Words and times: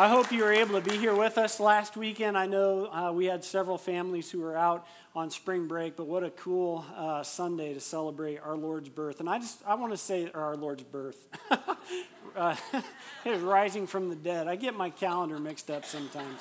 I 0.00 0.08
hope 0.08 0.32
you 0.32 0.44
were 0.44 0.52
able 0.52 0.80
to 0.80 0.90
be 0.90 0.96
here 0.96 1.14
with 1.14 1.36
us 1.36 1.60
last 1.60 1.94
weekend. 1.94 2.38
I 2.38 2.46
know 2.46 2.86
uh, 2.86 3.12
we 3.12 3.26
had 3.26 3.44
several 3.44 3.76
families 3.76 4.30
who 4.30 4.40
were 4.40 4.56
out 4.56 4.86
on 5.14 5.30
spring 5.30 5.68
break, 5.68 5.94
but 5.94 6.06
what 6.06 6.24
a 6.24 6.30
cool 6.30 6.86
uh, 6.96 7.22
Sunday 7.22 7.74
to 7.74 7.80
celebrate 7.80 8.38
our 8.38 8.56
Lord's 8.56 8.88
birth. 8.88 9.20
And 9.20 9.28
I 9.28 9.38
just, 9.38 9.62
I 9.66 9.74
want 9.74 9.92
to 9.92 9.98
say, 9.98 10.30
our 10.32 10.56
Lord's 10.56 10.84
birth. 10.84 11.28
uh, 12.34 12.56
rising 13.26 13.86
from 13.86 14.08
the 14.08 14.14
dead. 14.16 14.48
I 14.48 14.56
get 14.56 14.74
my 14.74 14.88
calendar 14.88 15.38
mixed 15.38 15.70
up 15.70 15.84
sometimes. 15.84 16.40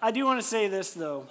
I 0.00 0.10
do 0.10 0.24
want 0.24 0.40
to 0.40 0.46
say 0.46 0.68
this, 0.68 0.94
though. 0.94 1.26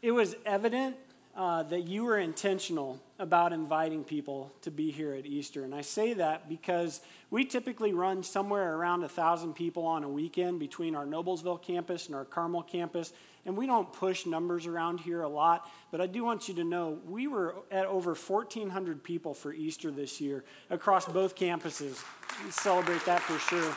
It 0.00 0.12
was 0.12 0.36
evident 0.46 0.96
uh, 1.36 1.64
that 1.64 1.86
you 1.86 2.04
were 2.04 2.16
intentional 2.16 2.98
about 3.18 3.52
inviting 3.52 4.02
people 4.02 4.52
to 4.62 4.70
be 4.70 4.90
here 4.90 5.14
at 5.14 5.24
Easter. 5.24 5.62
And 5.62 5.74
I 5.74 5.82
say 5.82 6.14
that 6.14 6.48
because 6.48 7.00
we 7.30 7.44
typically 7.44 7.92
run 7.92 8.22
somewhere 8.22 8.74
around 8.74 9.00
a 9.00 9.06
1,000 9.06 9.54
people 9.54 9.86
on 9.86 10.02
a 10.02 10.08
weekend 10.08 10.58
between 10.58 10.96
our 10.96 11.06
Noblesville 11.06 11.62
campus 11.62 12.06
and 12.06 12.16
our 12.16 12.24
Carmel 12.24 12.62
campus. 12.62 13.12
And 13.46 13.56
we 13.56 13.66
don't 13.66 13.92
push 13.92 14.26
numbers 14.26 14.66
around 14.66 14.98
here 15.00 15.22
a 15.22 15.28
lot, 15.28 15.70
but 15.90 16.00
I 16.00 16.06
do 16.06 16.24
want 16.24 16.48
you 16.48 16.54
to 16.54 16.64
know 16.64 16.98
we 17.06 17.28
were 17.28 17.54
at 17.70 17.86
over 17.86 18.14
1,400 18.14 19.04
people 19.04 19.34
for 19.34 19.52
Easter 19.52 19.90
this 19.90 20.20
year 20.20 20.44
across 20.70 21.06
both 21.06 21.36
campuses. 21.36 22.02
We 22.44 22.50
celebrate 22.50 23.04
that 23.04 23.20
for 23.20 23.38
sure. 23.38 23.74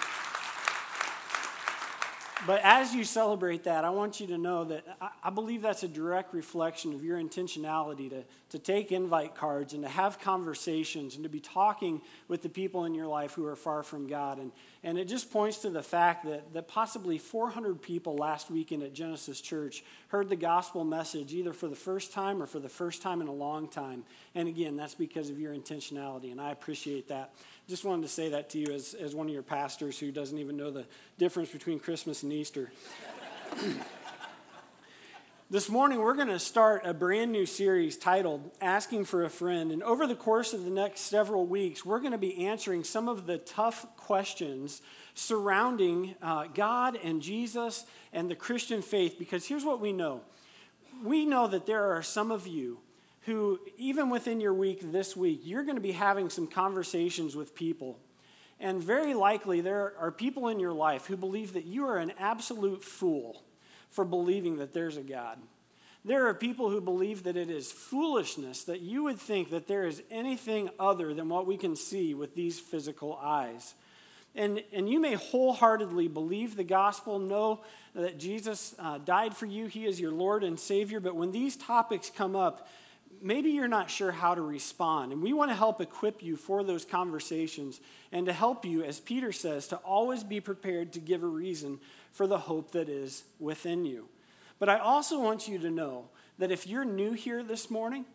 But 2.47 2.61
as 2.63 2.95
you 2.95 3.03
celebrate 3.03 3.65
that, 3.65 3.83
I 3.83 3.89
want 3.89 4.21
you 4.21 4.27
to 4.27 4.37
know 4.37 4.63
that 4.63 4.85
I, 5.21 5.29
believe 5.31 5.61
that's 5.61 5.83
a 5.83 5.87
direct 5.87 6.33
reflection 6.33 6.93
of 6.93 7.03
your 7.03 7.19
intentionality 7.19 8.09
to, 8.09 8.23
to 8.51 8.57
take 8.57 8.93
invite 8.93 9.35
cards 9.35 9.73
and 9.73 9.83
to 9.83 9.89
have 9.89 10.21
conversations 10.21 11.15
and 11.15 11.25
to 11.25 11.29
be 11.29 11.41
talking 11.41 12.01
with 12.29 12.43
the 12.43 12.47
people 12.47 12.85
in 12.85 12.95
your 12.95 13.05
life 13.05 13.33
who 13.33 13.45
are 13.45 13.57
far 13.57 13.83
from 13.83 14.07
God. 14.07 14.37
And, 14.37 14.53
and 14.81 14.97
it 14.97 15.09
just 15.09 15.29
points 15.29 15.57
to 15.59 15.69
the 15.69 15.83
fact 15.83 16.23
that, 16.23 16.53
that 16.53 16.69
possibly 16.69 17.17
400 17.17 17.81
people 17.81 18.15
last 18.15 18.49
weekend 18.49 18.81
at 18.81 18.93
Genesis 18.93 19.41
Church 19.41 19.83
heard 20.07 20.29
the 20.29 20.37
gospel 20.37 20.85
message 20.85 21.33
either 21.33 21.51
for 21.51 21.67
the 21.67 21.75
first 21.75 22.13
time 22.13 22.41
or 22.41 22.45
for 22.45 22.59
the 22.59 22.69
first 22.69 23.01
time 23.01 23.19
in 23.19 23.27
a 23.27 23.33
long 23.33 23.67
time. 23.67 24.05
And 24.33 24.47
again, 24.47 24.77
that's 24.77 24.95
because 24.95 25.29
of 25.29 25.37
your 25.37 25.53
intentionality, 25.53 26.31
and 26.31 26.39
I 26.39 26.51
appreciate 26.51 27.09
that. 27.09 27.33
Just 27.67 27.83
wanted 27.83 28.03
to 28.03 28.07
say 28.07 28.29
that 28.29 28.49
to 28.51 28.59
you 28.59 28.67
as, 28.73 28.93
as 28.93 29.13
one 29.13 29.27
of 29.27 29.33
your 29.33 29.43
pastors 29.43 29.99
who 29.99 30.09
doesn't 30.09 30.37
even 30.37 30.55
know 30.55 30.71
the 30.71 30.85
difference 31.17 31.49
between 31.49 31.79
Christmas 31.79 32.23
and 32.23 32.31
Easter. 32.31 32.71
this 35.49 35.67
morning, 35.67 35.99
we're 35.99 36.15
going 36.15 36.29
to 36.29 36.39
start 36.39 36.83
a 36.85 36.93
brand 36.93 37.33
new 37.33 37.45
series 37.45 37.97
titled 37.97 38.49
Asking 38.61 39.03
for 39.03 39.25
a 39.25 39.29
Friend. 39.29 39.73
And 39.73 39.83
over 39.83 40.07
the 40.07 40.15
course 40.15 40.53
of 40.53 40.63
the 40.63 40.69
next 40.69 41.01
several 41.01 41.45
weeks, 41.45 41.85
we're 41.85 41.99
going 41.99 42.13
to 42.13 42.17
be 42.17 42.47
answering 42.47 42.85
some 42.85 43.09
of 43.09 43.25
the 43.25 43.37
tough 43.37 43.85
questions 43.97 44.81
surrounding 45.13 46.15
uh, 46.21 46.45
God 46.53 46.97
and 47.03 47.21
Jesus 47.21 47.83
and 48.13 48.31
the 48.31 48.35
Christian 48.35 48.81
faith. 48.81 49.19
Because 49.19 49.45
here's 49.45 49.65
what 49.65 49.81
we 49.81 49.91
know 49.91 50.21
we 51.03 51.25
know 51.25 51.47
that 51.47 51.65
there 51.65 51.91
are 51.91 52.01
some 52.01 52.31
of 52.31 52.47
you 52.47 52.79
who, 53.27 53.59
even 53.77 54.09
within 54.09 54.39
your 54.39 54.53
week 54.53 54.79
this 54.93 55.15
week, 55.15 55.41
you're 55.43 55.63
going 55.63 55.75
to 55.75 55.81
be 55.81 55.91
having 55.91 56.29
some 56.29 56.47
conversations 56.47 57.35
with 57.35 57.53
people. 57.53 57.99
And 58.57 58.81
very 58.81 59.13
likely, 59.13 59.59
there 59.59 59.93
are 59.99 60.11
people 60.11 60.47
in 60.47 60.61
your 60.61 60.71
life 60.71 61.07
who 61.07 61.17
believe 61.17 61.51
that 61.51 61.65
you 61.65 61.85
are 61.85 61.97
an 61.97 62.13
absolute 62.17 62.83
fool 62.85 63.43
for 63.89 64.05
believing 64.05 64.57
that 64.57 64.73
there's 64.73 64.95
a 64.95 65.01
God. 65.01 65.39
There 66.05 66.25
are 66.27 66.33
people 66.33 66.69
who 66.69 66.79
believe 66.79 67.23
that 67.23 67.35
it 67.35 67.49
is 67.49 67.69
foolishness 67.69 68.63
that 68.63 68.79
you 68.79 69.03
would 69.03 69.19
think 69.19 69.49
that 69.49 69.67
there 69.67 69.85
is 69.85 70.01
anything 70.09 70.69
other 70.79 71.13
than 71.13 71.27
what 71.27 71.45
we 71.45 71.57
can 71.57 71.75
see 71.75 72.13
with 72.13 72.33
these 72.33 72.61
physical 72.61 73.19
eyes. 73.21 73.73
And, 74.35 74.63
and 74.71 74.89
you 74.89 75.01
may 75.01 75.15
wholeheartedly 75.15 76.07
believe 76.07 76.55
the 76.55 76.63
gospel, 76.63 77.19
know 77.19 77.59
that 77.93 78.19
Jesus 78.19 78.73
uh, 78.79 78.99
died 78.99 79.35
for 79.35 79.47
you, 79.47 79.65
He 79.65 79.85
is 79.85 79.99
your 79.99 80.11
Lord 80.11 80.45
and 80.45 80.57
Savior, 80.57 81.01
but 81.01 81.17
when 81.17 81.33
these 81.33 81.57
topics 81.57 82.09
come 82.09 82.33
up, 82.33 82.69
maybe 83.21 83.51
you're 83.51 83.67
not 83.67 83.89
sure 83.89 84.11
how 84.11 84.35
to 84.35 84.41
respond. 84.41 85.11
And 85.11 85.21
we 85.21 85.33
want 85.33 85.51
to 85.51 85.55
help 85.55 85.81
equip 85.81 86.23
you 86.23 86.35
for 86.35 86.63
those 86.63 86.85
conversations 86.85 87.79
and 88.11 88.25
to 88.25 88.33
help 88.33 88.65
you, 88.65 88.83
as 88.83 88.99
Peter 88.99 89.31
says, 89.31 89.67
to 89.67 89.77
always 89.77 90.23
be 90.23 90.39
prepared 90.39 90.93
to 90.93 90.99
give 90.99 91.23
a 91.23 91.27
reason 91.27 91.79
for 92.11 92.27
the 92.27 92.37
hope 92.37 92.71
that 92.71 92.89
is 92.89 93.23
within 93.39 93.85
you. 93.85 94.07
But 94.59 94.69
I 94.69 94.79
also 94.79 95.19
want 95.19 95.47
you 95.47 95.59
to 95.59 95.69
know 95.69 96.09
that 96.39 96.51
if 96.51 96.67
you're 96.67 96.85
new 96.85 97.13
here 97.13 97.43
this 97.43 97.69
morning, 97.69 98.05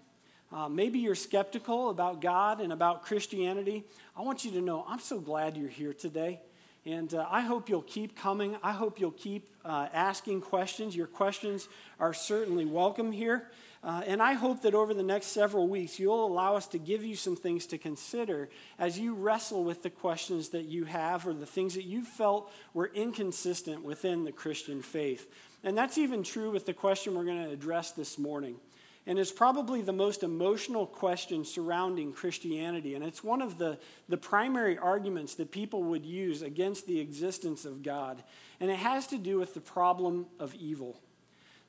uh, 0.52 0.68
maybe 0.68 0.98
you're 0.98 1.14
skeptical 1.14 1.88
about 1.88 2.20
God 2.20 2.60
and 2.60 2.72
about 2.72 3.02
Christianity. 3.02 3.84
I 4.16 4.22
want 4.22 4.44
you 4.44 4.50
to 4.52 4.60
know 4.60 4.84
I'm 4.86 5.00
so 5.00 5.18
glad 5.18 5.56
you're 5.56 5.68
here 5.68 5.94
today. 5.94 6.40
And 6.84 7.14
uh, 7.14 7.26
I 7.30 7.42
hope 7.42 7.68
you'll 7.68 7.82
keep 7.82 8.16
coming. 8.16 8.56
I 8.62 8.72
hope 8.72 8.98
you'll 8.98 9.12
keep 9.12 9.48
uh, 9.64 9.86
asking 9.92 10.40
questions. 10.40 10.96
Your 10.96 11.06
questions 11.06 11.68
are 12.00 12.12
certainly 12.12 12.64
welcome 12.64 13.12
here. 13.12 13.48
Uh, 13.84 14.02
and 14.06 14.22
I 14.22 14.34
hope 14.34 14.62
that 14.62 14.74
over 14.74 14.94
the 14.94 15.02
next 15.02 15.28
several 15.28 15.66
weeks, 15.66 15.98
you'll 15.98 16.24
allow 16.24 16.54
us 16.54 16.68
to 16.68 16.78
give 16.78 17.04
you 17.04 17.16
some 17.16 17.34
things 17.34 17.66
to 17.66 17.78
consider 17.78 18.48
as 18.78 18.96
you 18.96 19.14
wrestle 19.14 19.64
with 19.64 19.82
the 19.82 19.90
questions 19.90 20.50
that 20.50 20.66
you 20.66 20.84
have 20.84 21.26
or 21.26 21.34
the 21.34 21.46
things 21.46 21.74
that 21.74 21.84
you 21.84 22.04
felt 22.04 22.52
were 22.74 22.92
inconsistent 22.94 23.82
within 23.82 24.24
the 24.24 24.30
Christian 24.30 24.82
faith. 24.82 25.28
And 25.64 25.76
that's 25.76 25.98
even 25.98 26.22
true 26.22 26.52
with 26.52 26.64
the 26.64 26.74
question 26.74 27.16
we're 27.16 27.24
going 27.24 27.44
to 27.44 27.50
address 27.50 27.90
this 27.90 28.18
morning. 28.18 28.56
And 29.04 29.18
it's 29.18 29.32
probably 29.32 29.82
the 29.82 29.92
most 29.92 30.22
emotional 30.22 30.86
question 30.86 31.44
surrounding 31.44 32.12
Christianity. 32.12 32.94
And 32.94 33.02
it's 33.02 33.24
one 33.24 33.42
of 33.42 33.58
the, 33.58 33.78
the 34.08 34.16
primary 34.16 34.78
arguments 34.78 35.34
that 35.36 35.50
people 35.50 35.82
would 35.84 36.06
use 36.06 36.42
against 36.42 36.86
the 36.86 37.00
existence 37.00 37.64
of 37.64 37.82
God. 37.82 38.22
And 38.60 38.70
it 38.70 38.78
has 38.78 39.08
to 39.08 39.18
do 39.18 39.40
with 39.40 39.54
the 39.54 39.60
problem 39.60 40.26
of 40.38 40.54
evil. 40.54 41.00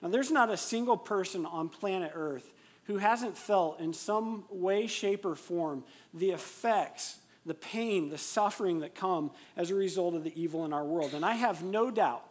Now, 0.03 0.09
there's 0.09 0.31
not 0.31 0.49
a 0.49 0.57
single 0.57 0.97
person 0.97 1.45
on 1.45 1.69
planet 1.69 2.11
Earth 2.13 2.53
who 2.87 2.97
hasn't 2.97 3.37
felt 3.37 3.79
in 3.79 3.93
some 3.93 4.43
way, 4.49 4.85
shape, 4.85 5.23
or 5.23 5.33
form 5.33 5.85
the 6.13 6.31
effects, 6.31 7.19
the 7.45 7.53
pain, 7.53 8.09
the 8.09 8.17
suffering 8.17 8.81
that 8.81 8.95
come 8.95 9.31
as 9.55 9.71
a 9.71 9.75
result 9.75 10.13
of 10.13 10.25
the 10.25 10.39
evil 10.39 10.65
in 10.65 10.73
our 10.73 10.83
world. 10.83 11.13
And 11.13 11.23
I 11.23 11.35
have 11.35 11.63
no 11.63 11.89
doubt 11.89 12.25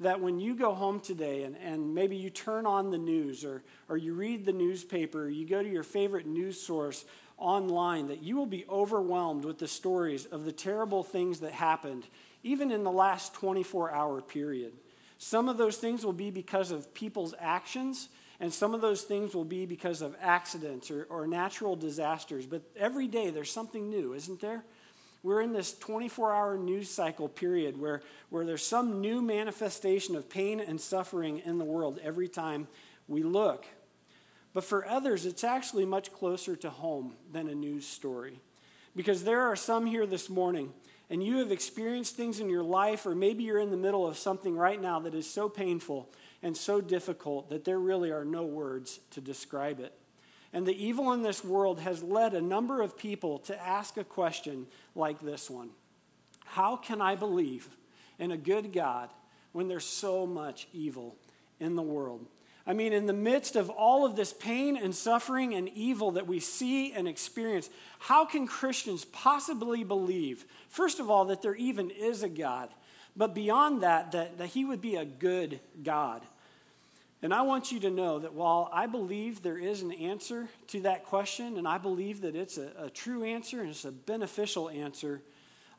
that 0.00 0.20
when 0.20 0.38
you 0.38 0.54
go 0.54 0.74
home 0.74 1.00
today 1.00 1.44
and, 1.44 1.56
and 1.56 1.94
maybe 1.94 2.14
you 2.14 2.28
turn 2.28 2.66
on 2.66 2.90
the 2.90 2.98
news 2.98 3.42
or, 3.42 3.62
or 3.88 3.96
you 3.96 4.12
read 4.12 4.44
the 4.44 4.52
newspaper, 4.52 5.24
or 5.24 5.30
you 5.30 5.48
go 5.48 5.62
to 5.62 5.68
your 5.68 5.82
favorite 5.82 6.26
news 6.26 6.60
source 6.60 7.06
online, 7.38 8.08
that 8.08 8.22
you 8.22 8.36
will 8.36 8.46
be 8.46 8.66
overwhelmed 8.68 9.46
with 9.46 9.58
the 9.58 9.66
stories 9.66 10.26
of 10.26 10.44
the 10.44 10.52
terrible 10.52 11.02
things 11.02 11.40
that 11.40 11.52
happened, 11.52 12.06
even 12.42 12.70
in 12.70 12.84
the 12.84 12.92
last 12.92 13.32
24 13.32 13.92
hour 13.92 14.20
period. 14.20 14.74
Some 15.18 15.48
of 15.48 15.58
those 15.58 15.76
things 15.76 16.04
will 16.04 16.12
be 16.12 16.30
because 16.30 16.70
of 16.70 16.94
people's 16.94 17.34
actions, 17.38 18.08
and 18.40 18.52
some 18.54 18.72
of 18.72 18.80
those 18.80 19.02
things 19.02 19.34
will 19.34 19.44
be 19.44 19.66
because 19.66 20.00
of 20.00 20.16
accidents 20.22 20.90
or, 20.90 21.06
or 21.10 21.26
natural 21.26 21.74
disasters. 21.74 22.46
But 22.46 22.62
every 22.76 23.08
day 23.08 23.30
there's 23.30 23.50
something 23.50 23.90
new, 23.90 24.14
isn't 24.14 24.40
there? 24.40 24.64
We're 25.24 25.42
in 25.42 25.52
this 25.52 25.76
24 25.76 26.32
hour 26.32 26.56
news 26.56 26.88
cycle 26.88 27.28
period 27.28 27.78
where, 27.80 28.02
where 28.30 28.44
there's 28.44 28.64
some 28.64 29.00
new 29.00 29.20
manifestation 29.20 30.14
of 30.14 30.30
pain 30.30 30.60
and 30.60 30.80
suffering 30.80 31.42
in 31.44 31.58
the 31.58 31.64
world 31.64 31.98
every 32.02 32.28
time 32.28 32.68
we 33.08 33.24
look. 33.24 33.66
But 34.54 34.62
for 34.62 34.86
others, 34.86 35.26
it's 35.26 35.42
actually 35.42 35.84
much 35.84 36.12
closer 36.12 36.54
to 36.56 36.70
home 36.70 37.14
than 37.32 37.48
a 37.48 37.54
news 37.54 37.86
story. 37.86 38.40
Because 38.94 39.24
there 39.24 39.42
are 39.42 39.56
some 39.56 39.86
here 39.86 40.06
this 40.06 40.30
morning 40.30 40.72
and 41.10 41.22
you 41.22 41.38
have 41.38 41.50
experienced 41.50 42.16
things 42.16 42.38
in 42.38 42.50
your 42.50 42.62
life, 42.62 43.06
or 43.06 43.14
maybe 43.14 43.44
you're 43.44 43.58
in 43.58 43.70
the 43.70 43.76
middle 43.76 44.06
of 44.06 44.18
something 44.18 44.56
right 44.56 44.80
now 44.80 45.00
that 45.00 45.14
is 45.14 45.28
so 45.28 45.48
painful 45.48 46.10
and 46.42 46.56
so 46.56 46.80
difficult 46.80 47.48
that 47.48 47.64
there 47.64 47.78
really 47.78 48.10
are 48.10 48.24
no 48.24 48.44
words 48.44 49.00
to 49.10 49.20
describe 49.20 49.80
it. 49.80 49.92
And 50.52 50.66
the 50.66 50.84
evil 50.84 51.12
in 51.12 51.22
this 51.22 51.44
world 51.44 51.80
has 51.80 52.02
led 52.02 52.34
a 52.34 52.40
number 52.40 52.82
of 52.82 52.96
people 52.96 53.38
to 53.40 53.62
ask 53.62 53.96
a 53.96 54.04
question 54.04 54.66
like 54.94 55.20
this 55.20 55.50
one 55.50 55.70
How 56.44 56.76
can 56.76 57.00
I 57.00 57.14
believe 57.14 57.68
in 58.18 58.30
a 58.30 58.36
good 58.36 58.72
God 58.72 59.10
when 59.52 59.68
there's 59.68 59.84
so 59.84 60.26
much 60.26 60.68
evil 60.72 61.16
in 61.58 61.74
the 61.74 61.82
world? 61.82 62.26
I 62.68 62.74
mean, 62.74 62.92
in 62.92 63.06
the 63.06 63.14
midst 63.14 63.56
of 63.56 63.70
all 63.70 64.04
of 64.04 64.14
this 64.14 64.34
pain 64.34 64.76
and 64.76 64.94
suffering 64.94 65.54
and 65.54 65.70
evil 65.70 66.10
that 66.12 66.26
we 66.26 66.38
see 66.38 66.92
and 66.92 67.08
experience, 67.08 67.70
how 67.98 68.26
can 68.26 68.46
Christians 68.46 69.06
possibly 69.06 69.84
believe, 69.84 70.44
first 70.68 71.00
of 71.00 71.10
all, 71.10 71.24
that 71.24 71.40
there 71.40 71.54
even 71.54 71.88
is 71.88 72.22
a 72.22 72.28
God, 72.28 72.68
but 73.16 73.34
beyond 73.34 73.82
that, 73.82 74.12
that, 74.12 74.36
that 74.36 74.48
He 74.48 74.66
would 74.66 74.82
be 74.82 74.96
a 74.96 75.06
good 75.06 75.60
God? 75.82 76.20
And 77.22 77.32
I 77.32 77.40
want 77.40 77.72
you 77.72 77.80
to 77.80 77.90
know 77.90 78.18
that 78.18 78.34
while 78.34 78.68
I 78.70 78.86
believe 78.86 79.42
there 79.42 79.58
is 79.58 79.80
an 79.80 79.90
answer 79.90 80.48
to 80.66 80.82
that 80.82 81.06
question, 81.06 81.56
and 81.56 81.66
I 81.66 81.78
believe 81.78 82.20
that 82.20 82.36
it's 82.36 82.58
a, 82.58 82.70
a 82.78 82.90
true 82.90 83.24
answer 83.24 83.62
and 83.62 83.70
it's 83.70 83.86
a 83.86 83.90
beneficial 83.90 84.68
answer, 84.68 85.22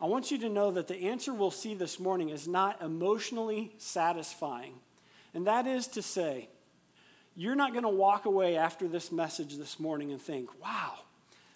I 0.02 0.08
want 0.08 0.32
you 0.32 0.40
to 0.40 0.50
know 0.50 0.72
that 0.72 0.88
the 0.88 1.04
answer 1.04 1.36
we'll 1.36 1.52
see 1.52 1.76
this 1.76 2.00
morning 2.00 2.30
is 2.30 2.48
not 2.48 2.82
emotionally 2.82 3.74
satisfying. 3.78 4.74
And 5.36 5.46
that 5.46 5.68
is 5.68 5.86
to 5.90 6.02
say, 6.02 6.50
you're 7.40 7.56
not 7.56 7.72
going 7.72 7.84
to 7.84 7.90
walk 7.90 8.26
away 8.26 8.58
after 8.58 8.86
this 8.86 9.14
message 9.14 9.56
this 9.56 9.80
morning 9.80 10.12
and 10.12 10.22
think, 10.22 10.50
wow, 10.62 10.96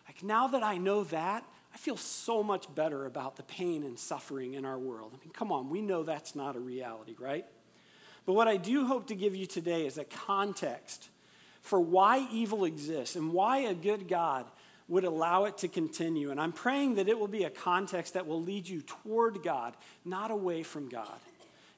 like 0.08 0.24
now 0.24 0.48
that 0.48 0.64
I 0.64 0.78
know 0.78 1.04
that, 1.04 1.44
I 1.74 1.78
feel 1.78 1.98
so 1.98 2.42
much 2.42 2.74
better 2.74 3.06
about 3.06 3.36
the 3.36 3.44
pain 3.44 3.84
and 3.84 4.00
suffering 4.00 4.54
in 4.54 4.64
our 4.64 4.80
world. 4.80 5.12
I 5.14 5.18
mean, 5.20 5.34
come 5.34 5.52
on, 5.52 5.70
we 5.70 5.82
know 5.82 6.04
that's 6.04 6.36
not 6.36 6.56
a 6.56 6.60
reality, 6.60 7.16
right? 7.20 7.46
But 8.26 8.34
what 8.34 8.48
I 8.48 8.56
do 8.56 8.86
hope 8.86 9.08
to 9.08 9.16
give 9.16 9.36
you 9.36 9.46
today 9.46 9.86
is 9.86 9.98
a 9.98 10.06
context 10.06 11.10
for 11.62 11.82
why 11.82 12.30
evil 12.32 12.64
exists 12.64 13.18
and 13.18 13.34
why 13.34 13.58
a 13.58 13.74
good 13.74 14.08
God 14.08 14.46
would 14.88 15.04
allow 15.04 15.44
it 15.46 15.58
to 15.58 15.68
continue. 15.68 16.32
And 16.32 16.40
I'm 16.40 16.54
praying 16.54 16.96
that 16.96 17.10
it 17.10 17.20
will 17.20 17.28
be 17.28 17.44
a 17.44 17.50
context 17.50 18.14
that 18.14 18.26
will 18.26 18.42
lead 18.42 18.70
you 18.70 18.82
toward 18.82 19.44
God, 19.44 19.76
not 20.06 20.32
away 20.32 20.64
from 20.64 20.88
God. 20.88 21.20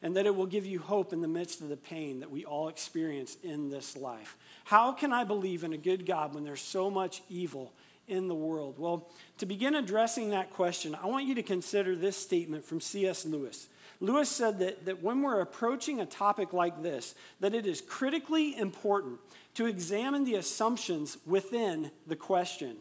And 0.05 0.15
that 0.15 0.27
it 0.27 0.35
will 0.35 0.45
give 0.45 0.67
you 0.67 0.77
hope 0.77 1.13
in 1.13 1.21
the 1.21 1.27
midst 1.27 1.61
of 1.61 1.69
the 1.69 1.77
pain 1.77 2.19
that 2.19 2.29
we 2.29 2.45
all 2.45 2.67
experience 2.67 3.37
in 3.41 3.71
this 3.71 3.97
life. 3.97 4.37
How 4.65 4.91
can 4.91 5.11
I 5.11 5.23
believe 5.23 5.63
in 5.63 5.73
a 5.73 5.77
good 5.77 6.05
God 6.05 6.35
when 6.35 6.43
there's 6.43 6.61
so 6.61 6.91
much 6.91 7.23
evil 7.27 7.73
in 8.07 8.27
the 8.27 8.35
world? 8.35 8.77
Well, 8.77 9.09
to 9.39 9.47
begin 9.47 9.73
addressing 9.73 10.29
that 10.29 10.51
question, 10.51 10.93
I 10.93 11.07
want 11.07 11.25
you 11.25 11.33
to 11.33 11.41
consider 11.41 11.95
this 11.95 12.15
statement 12.15 12.65
from 12.65 12.81
C.S. 12.81 13.25
Lewis. 13.25 13.67
Lewis 13.99 14.29
said 14.29 14.59
that, 14.59 14.85
that 14.85 15.01
when 15.01 15.23
we're 15.23 15.41
approaching 15.41 15.99
a 15.99 16.05
topic 16.05 16.53
like 16.53 16.83
this, 16.83 17.15
that 17.39 17.55
it 17.55 17.65
is 17.65 17.81
critically 17.81 18.55
important 18.55 19.19
to 19.55 19.65
examine 19.65 20.23
the 20.23 20.35
assumptions 20.35 21.17
within 21.25 21.89
the 22.05 22.15
question. 22.15 22.75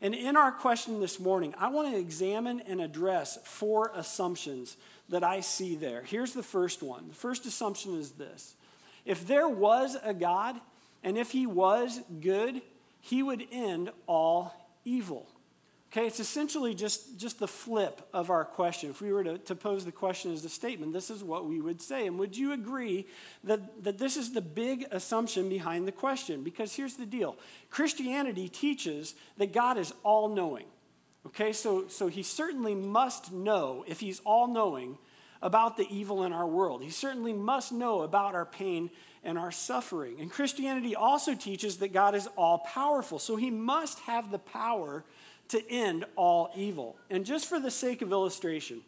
And 0.00 0.14
in 0.14 0.36
our 0.36 0.52
question 0.52 1.00
this 1.00 1.18
morning, 1.18 1.54
I 1.58 1.68
want 1.68 1.92
to 1.92 1.98
examine 1.98 2.60
and 2.60 2.80
address 2.80 3.38
four 3.44 3.90
assumptions 3.94 4.76
that 5.08 5.24
I 5.24 5.40
see 5.40 5.74
there. 5.74 6.02
Here's 6.02 6.34
the 6.34 6.42
first 6.42 6.82
one. 6.82 7.08
The 7.08 7.14
first 7.14 7.46
assumption 7.46 7.98
is 7.98 8.12
this 8.12 8.54
If 9.04 9.26
there 9.26 9.48
was 9.48 9.96
a 10.02 10.14
God, 10.14 10.60
and 11.02 11.18
if 11.18 11.32
he 11.32 11.46
was 11.46 12.00
good, 12.20 12.62
he 13.00 13.22
would 13.22 13.46
end 13.50 13.90
all 14.06 14.54
evil. 14.84 15.26
Okay, 15.90 16.06
it's 16.06 16.20
essentially 16.20 16.74
just, 16.74 17.18
just 17.18 17.38
the 17.38 17.48
flip 17.48 18.06
of 18.12 18.28
our 18.28 18.44
question. 18.44 18.90
If 18.90 19.00
we 19.00 19.10
were 19.10 19.24
to, 19.24 19.38
to 19.38 19.54
pose 19.54 19.86
the 19.86 19.92
question 19.92 20.34
as 20.34 20.44
a 20.44 20.50
statement, 20.50 20.92
this 20.92 21.08
is 21.08 21.24
what 21.24 21.46
we 21.46 21.62
would 21.62 21.80
say. 21.80 22.06
And 22.06 22.18
would 22.18 22.36
you 22.36 22.52
agree 22.52 23.06
that, 23.44 23.84
that 23.84 23.96
this 23.96 24.18
is 24.18 24.34
the 24.34 24.42
big 24.42 24.84
assumption 24.90 25.48
behind 25.48 25.88
the 25.88 25.92
question? 25.92 26.44
Because 26.44 26.74
here's 26.74 26.96
the 26.96 27.06
deal 27.06 27.36
Christianity 27.70 28.50
teaches 28.50 29.14
that 29.38 29.54
God 29.54 29.78
is 29.78 29.94
all 30.02 30.28
knowing. 30.28 30.66
Okay, 31.26 31.52
so, 31.52 31.88
so 31.88 32.08
he 32.08 32.22
certainly 32.22 32.74
must 32.74 33.32
know, 33.32 33.84
if 33.88 34.00
he's 34.00 34.20
all 34.20 34.46
knowing, 34.46 34.98
about 35.40 35.76
the 35.76 35.86
evil 35.88 36.24
in 36.24 36.32
our 36.32 36.46
world. 36.46 36.82
He 36.82 36.90
certainly 36.90 37.32
must 37.32 37.72
know 37.72 38.02
about 38.02 38.34
our 38.34 38.46
pain 38.46 38.90
and 39.24 39.38
our 39.38 39.52
suffering. 39.52 40.20
And 40.20 40.30
Christianity 40.30 40.94
also 40.96 41.34
teaches 41.34 41.78
that 41.78 41.92
God 41.92 42.14
is 42.14 42.28
all 42.36 42.58
powerful. 42.58 43.18
So 43.18 43.36
he 43.36 43.50
must 43.50 44.00
have 44.00 44.30
the 44.30 44.38
power 44.38 45.04
to 45.48 45.70
end 45.70 46.04
all 46.16 46.50
evil. 46.54 46.96
And 47.10 47.24
just 47.24 47.48
for 47.48 47.58
the 47.58 47.70
sake 47.70 48.02
of 48.02 48.12
illustration, 48.12 48.82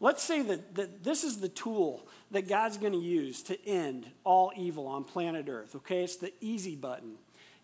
let's 0.00 0.22
say 0.22 0.42
that, 0.42 0.74
that 0.76 1.04
this 1.04 1.24
is 1.24 1.38
the 1.38 1.48
tool 1.48 2.06
that 2.30 2.48
God's 2.48 2.76
going 2.76 2.92
to 2.92 2.98
use 2.98 3.42
to 3.44 3.66
end 3.66 4.06
all 4.24 4.52
evil 4.56 4.86
on 4.86 5.04
planet 5.04 5.46
Earth, 5.48 5.74
okay? 5.76 6.04
It's 6.04 6.16
the 6.16 6.32
easy 6.40 6.76
button. 6.76 7.14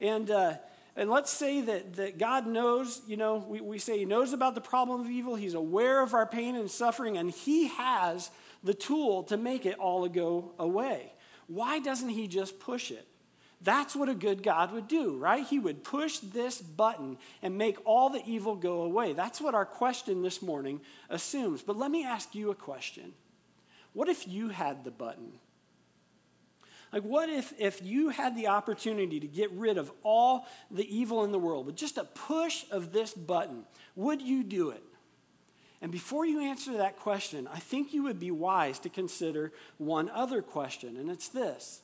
And, 0.01 0.31
uh, 0.31 0.55
and 0.97 1.11
let's 1.11 1.31
say 1.31 1.61
that, 1.63 1.95
that 1.95 2.19
God 2.19 2.47
knows, 2.47 3.03
you 3.07 3.17
know, 3.17 3.45
we, 3.49 3.61
we 3.61 3.79
say 3.79 3.99
He 3.99 4.05
knows 4.05 4.33
about 4.33 4.55
the 4.55 4.61
problem 4.61 5.01
of 5.01 5.11
evil, 5.11 5.37
He's 5.37 5.55
aware 5.55 6.03
of 6.03 6.15
our 6.15 6.27
pain 6.27 6.57
and 6.57 6.71
suffering, 6.71 7.17
and 7.17 7.31
He 7.31 7.69
has 7.69 8.31
the 8.65 8.75
tool 8.75 9.23
to 9.25 9.37
make 9.37 9.67
it 9.67 9.79
all 9.79 10.07
go 10.09 10.53
away. 10.59 11.13
Why 11.47 11.79
doesn't 11.79 12.11
He 12.11 12.29
just 12.29 12.61
push 12.61 12.91
it? 12.91 13.07
That's 13.65 13.95
what 13.95 14.09
a 14.09 14.15
good 14.15 14.43
God 14.43 14.73
would 14.73 14.89
do, 14.89 15.17
right? 15.17 15.47
He 15.47 15.59
would 15.59 15.85
push 15.85 16.19
this 16.19 16.61
button 16.61 17.19
and 17.43 17.57
make 17.57 17.79
all 17.85 18.11
the 18.11 18.23
evil 18.27 18.57
go 18.57 18.83
away. 18.83 19.13
That's 19.13 19.41
what 19.41 19.55
our 19.55 19.65
question 19.65 20.23
this 20.23 20.43
morning 20.43 20.81
assumes. 21.09 21.63
But 21.63 21.77
let 21.77 21.91
me 21.91 22.05
ask 22.05 22.35
you 22.35 22.51
a 22.51 22.55
question 22.55 23.13
What 23.93 24.09
if 24.09 24.27
you 24.27 24.49
had 24.49 24.85
the 24.85 24.91
button? 24.91 25.33
Like, 26.93 27.05
what 27.05 27.31
if, 27.31 27.55
if 27.59 27.81
you 27.83 28.11
had 28.11 28.37
the 28.37 28.49
opportunity 28.49 29.19
to 29.19 29.27
get 29.27 29.51
rid 29.53 29.79
of 29.79 29.91
all 30.03 30.47
the 30.71 30.85
evil 30.95 31.25
in 31.25 31.33
the 31.33 31.39
world 31.39 31.65
with 31.65 31.75
just 31.75 31.97
a 31.97 32.05
push 32.05 32.67
of 32.71 32.93
this 32.93 33.15
button? 33.15 33.65
Would 33.97 34.21
you 34.21 34.45
do 34.45 34.71
it? 34.71 34.83
And 35.81 35.91
before 35.91 36.27
you 36.27 36.41
answer 36.41 36.77
that 36.77 36.99
question, 36.99 37.49
I 37.51 37.61
think 37.61 37.95
you 37.95 38.03
would 38.03 38.21
be 38.21 38.31
wise 38.31 38.79
to 38.81 38.91
consider 38.91 39.53
one 39.79 40.11
other 40.11 40.43
question, 40.43 40.97
and 40.97 41.11
it's 41.11 41.29
this 41.29 41.81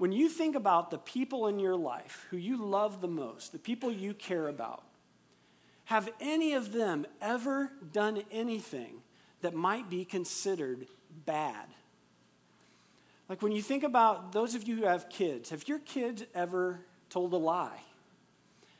when 0.00 0.12
you 0.12 0.30
think 0.30 0.56
about 0.56 0.90
the 0.90 0.96
people 0.96 1.46
in 1.46 1.58
your 1.58 1.76
life 1.76 2.26
who 2.30 2.38
you 2.38 2.56
love 2.56 3.02
the 3.02 3.06
most, 3.06 3.52
the 3.52 3.58
people 3.58 3.92
you 3.92 4.14
care 4.14 4.48
about, 4.48 4.82
have 5.84 6.08
any 6.22 6.54
of 6.54 6.72
them 6.72 7.04
ever 7.20 7.70
done 7.92 8.22
anything 8.32 9.02
that 9.42 9.52
might 9.52 9.90
be 9.90 10.06
considered 10.06 10.86
bad? 11.26 11.66
Like 13.28 13.42
when 13.42 13.52
you 13.52 13.60
think 13.60 13.82
about 13.82 14.32
those 14.32 14.54
of 14.54 14.66
you 14.66 14.76
who 14.76 14.84
have 14.84 15.10
kids, 15.10 15.50
have 15.50 15.68
your 15.68 15.80
kids 15.80 16.24
ever 16.34 16.80
told 17.10 17.34
a 17.34 17.36
lie? 17.36 17.82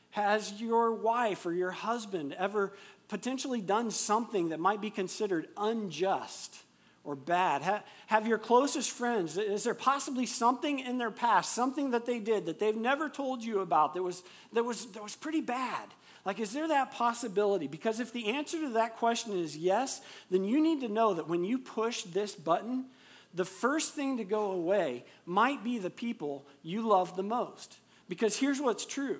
Has 0.09 0.59
your 0.59 0.91
wife 0.91 1.45
or 1.45 1.53
your 1.53 1.69
husband 1.69 2.33
ever 2.33 2.73
potentially 3.09 3.61
done 3.61 3.91
something 3.91 4.49
that 4.49 4.59
might 4.59 4.81
be 4.81 4.89
considered 4.89 5.49
unjust? 5.55 6.57
Or 7.03 7.15
bad? 7.15 7.83
Have, 8.07 8.27
your 8.27 8.37
closest 8.37 8.91
friends, 8.91 9.37
is 9.37 9.63
there 9.63 9.73
possibly 9.73 10.25
something 10.25 10.79
in 10.79 10.97
their 10.97 11.11
past, 11.11 11.53
something 11.53 11.91
that 11.91 12.05
they 12.05 12.19
did 12.19 12.45
that 12.45 12.59
they've 12.59 12.75
never 12.75 13.09
told 13.09 13.43
you 13.43 13.59
about 13.59 13.93
that 13.93 14.03
was, 14.03 14.23
that 14.53 14.63
was, 14.63 14.85
that 14.87 15.03
was 15.03 15.15
pretty 15.15 15.41
bad? 15.41 15.89
Like, 16.23 16.39
is 16.39 16.53
there 16.53 16.67
that 16.67 16.91
possibility? 16.91 17.67
Because 17.67 17.99
if 17.99 18.13
the 18.13 18.29
answer 18.29 18.59
to 18.61 18.69
that 18.73 18.97
question 18.97 19.37
is 19.37 19.57
yes, 19.57 20.01
then 20.29 20.43
you 20.43 20.61
need 20.61 20.81
to 20.81 20.87
know 20.87 21.15
that 21.15 21.27
when 21.27 21.43
you 21.43 21.57
push 21.57 22.03
this 22.03 22.35
button, 22.35 22.85
the 23.33 23.45
first 23.45 23.95
thing 23.95 24.17
to 24.17 24.23
go 24.23 24.51
away 24.51 25.03
might 25.25 25.63
be 25.63 25.79
the 25.79 25.89
people 25.89 26.45
you 26.61 26.87
love 26.87 27.15
the 27.15 27.23
most. 27.23 27.77
Because 28.07 28.37
here's 28.37 28.61
what's 28.61 28.85
true 28.85 29.19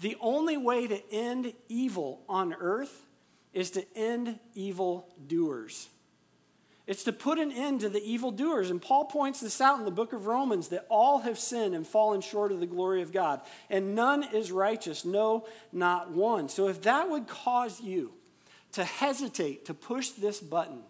the 0.00 0.16
only 0.20 0.56
way 0.56 0.88
to 0.88 1.12
end 1.12 1.52
evil 1.68 2.22
on 2.28 2.52
earth 2.52 3.04
is 3.52 3.70
to 3.70 3.84
end 3.96 4.38
evil 4.54 5.08
doers. 5.26 5.88
It's 6.86 7.04
to 7.04 7.12
put 7.12 7.38
an 7.38 7.50
end 7.50 7.80
to 7.80 7.88
the 7.88 8.02
evildoers. 8.02 8.70
And 8.70 8.80
Paul 8.80 9.06
points 9.06 9.40
this 9.40 9.60
out 9.60 9.78
in 9.78 9.86
the 9.86 9.90
book 9.90 10.12
of 10.12 10.26
Romans 10.26 10.68
that 10.68 10.86
all 10.90 11.20
have 11.20 11.38
sinned 11.38 11.74
and 11.74 11.86
fallen 11.86 12.20
short 12.20 12.52
of 12.52 12.60
the 12.60 12.66
glory 12.66 13.00
of 13.00 13.12
God. 13.12 13.40
And 13.70 13.94
none 13.94 14.22
is 14.22 14.52
righteous, 14.52 15.04
no, 15.04 15.46
not 15.72 16.10
one. 16.10 16.48
So 16.48 16.68
if 16.68 16.82
that 16.82 17.08
would 17.08 17.26
cause 17.26 17.80
you 17.80 18.12
to 18.72 18.84
hesitate 18.84 19.64
to 19.66 19.74
push 19.74 20.10
this 20.10 20.40
button, 20.40 20.82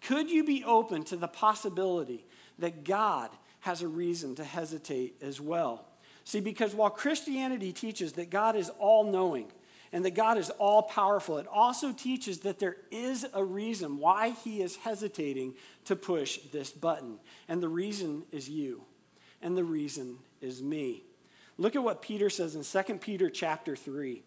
could 0.00 0.28
you 0.28 0.42
be 0.42 0.64
open 0.64 1.04
to 1.04 1.16
the 1.16 1.28
possibility 1.28 2.24
that 2.58 2.82
God 2.82 3.30
has 3.60 3.82
a 3.82 3.88
reason 3.88 4.34
to 4.34 4.44
hesitate 4.44 5.14
as 5.22 5.40
well? 5.40 5.86
See, 6.24 6.40
because 6.40 6.74
while 6.74 6.90
Christianity 6.90 7.72
teaches 7.72 8.14
that 8.14 8.30
God 8.30 8.56
is 8.56 8.70
all 8.80 9.04
knowing, 9.04 9.52
and 9.92 10.04
that 10.04 10.14
God 10.14 10.38
is 10.38 10.50
all 10.50 10.82
powerful. 10.82 11.38
It 11.38 11.46
also 11.46 11.92
teaches 11.92 12.40
that 12.40 12.58
there 12.58 12.76
is 12.90 13.26
a 13.34 13.44
reason 13.44 13.98
why 13.98 14.30
he 14.30 14.62
is 14.62 14.76
hesitating 14.76 15.54
to 15.84 15.96
push 15.96 16.38
this 16.52 16.70
button. 16.70 17.18
And 17.48 17.62
the 17.62 17.68
reason 17.68 18.22
is 18.32 18.48
you. 18.48 18.84
And 19.42 19.56
the 19.56 19.64
reason 19.64 20.18
is 20.40 20.62
me. 20.62 21.02
Look 21.58 21.76
at 21.76 21.82
what 21.82 22.00
Peter 22.00 22.30
says 22.30 22.54
in 22.54 22.64
2 22.64 22.94
Peter 22.94 23.28
chapter 23.28 23.76
3. 23.76 24.22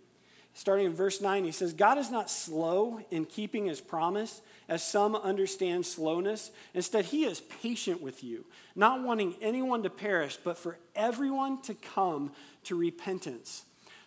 Starting 0.53 0.85
in 0.85 0.93
verse 0.93 1.19
9, 1.19 1.43
he 1.43 1.51
says, 1.51 1.73
God 1.73 1.97
is 1.97 2.09
not 2.09 2.29
slow 2.29 3.01
in 3.11 3.25
keeping 3.25 3.65
his 3.65 3.81
promise, 3.81 4.41
as 4.69 4.81
some 4.81 5.13
understand 5.13 5.85
slowness. 5.85 6.49
Instead, 6.73 7.05
he 7.05 7.25
is 7.25 7.41
patient 7.41 8.01
with 8.01 8.23
you, 8.23 8.45
not 8.73 9.03
wanting 9.03 9.35
anyone 9.41 9.83
to 9.83 9.89
perish, 9.89 10.37
but 10.37 10.57
for 10.57 10.77
everyone 10.95 11.61
to 11.63 11.73
come 11.73 12.31
to 12.63 12.75
repentance. 12.75 13.65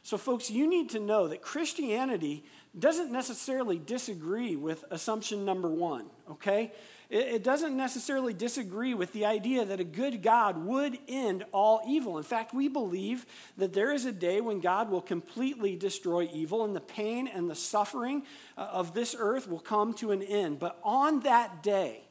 So, 0.08 0.16
folks, 0.16 0.50
you 0.50 0.66
need 0.66 0.88
to 0.92 1.00
know 1.00 1.28
that 1.28 1.42
Christianity 1.42 2.42
doesn't 2.78 3.12
necessarily 3.12 3.76
disagree 3.78 4.56
with 4.56 4.82
assumption 4.90 5.44
number 5.44 5.68
one, 5.68 6.06
okay? 6.30 6.72
It, 7.10 7.44
doesn't 7.44 7.76
necessarily 7.76 8.32
disagree 8.32 8.94
with 8.94 9.12
the 9.12 9.26
idea 9.26 9.66
that 9.66 9.80
a 9.80 9.84
good 9.84 10.22
God 10.22 10.64
would 10.64 10.96
end 11.08 11.44
all 11.52 11.82
evil. 11.86 12.16
In 12.16 12.24
fact, 12.24 12.54
we 12.54 12.68
believe 12.68 13.26
that 13.58 13.74
there 13.74 13.92
is 13.92 14.06
a 14.06 14.12
day 14.12 14.40
when 14.40 14.60
God 14.60 14.88
will 14.88 15.02
completely 15.02 15.76
destroy 15.76 16.26
evil 16.32 16.64
and 16.64 16.74
the 16.74 16.80
pain 16.80 17.28
and 17.28 17.50
the 17.50 17.54
suffering 17.54 18.22
uh, 18.56 18.62
of 18.62 18.94
this 18.94 19.14
earth 19.18 19.46
will 19.46 19.60
come 19.60 19.92
to 19.92 20.12
an 20.12 20.22
end. 20.22 20.58
But 20.58 20.78
on 20.82 21.20
that 21.20 21.62
day, 21.62 22.08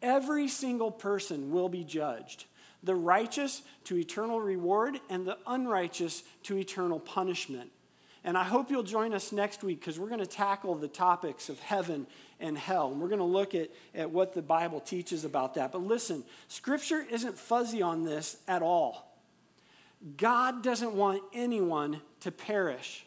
every 0.00 0.46
single 0.46 0.92
person 0.92 1.50
will 1.50 1.68
be 1.68 1.82
judged 1.82 2.44
the 2.82 2.94
righteous 2.94 3.62
to 3.84 3.96
eternal 3.96 4.40
reward, 4.40 5.00
and 5.08 5.26
the 5.26 5.38
unrighteous 5.46 6.22
to 6.44 6.56
eternal 6.56 6.98
punishment. 6.98 7.70
And 8.22 8.36
I 8.36 8.44
hope 8.44 8.70
you'll 8.70 8.82
join 8.82 9.14
us 9.14 9.32
next 9.32 9.62
week 9.62 9.80
because 9.80 9.98
we're 9.98 10.08
going 10.08 10.20
to 10.20 10.26
tackle 10.26 10.74
the 10.74 10.88
topics 10.88 11.48
of 11.48 11.58
heaven 11.58 12.06
and 12.38 12.56
hell. 12.56 12.90
And 12.92 13.00
we're 13.00 13.08
going 13.08 13.18
to 13.20 13.24
look 13.24 13.54
at, 13.54 13.70
at 13.94 14.10
what 14.10 14.34
the 14.34 14.42
Bible 14.42 14.80
teaches 14.80 15.24
about 15.24 15.54
that. 15.54 15.72
But 15.72 15.82
listen, 15.82 16.24
Scripture 16.48 17.04
isn't 17.10 17.38
fuzzy 17.38 17.80
on 17.80 18.04
this 18.04 18.36
at 18.46 18.62
all. 18.62 19.16
God 20.16 20.62
doesn't 20.62 20.94
want 20.94 21.22
anyone 21.32 22.00
to 22.20 22.30
perish. 22.30 23.06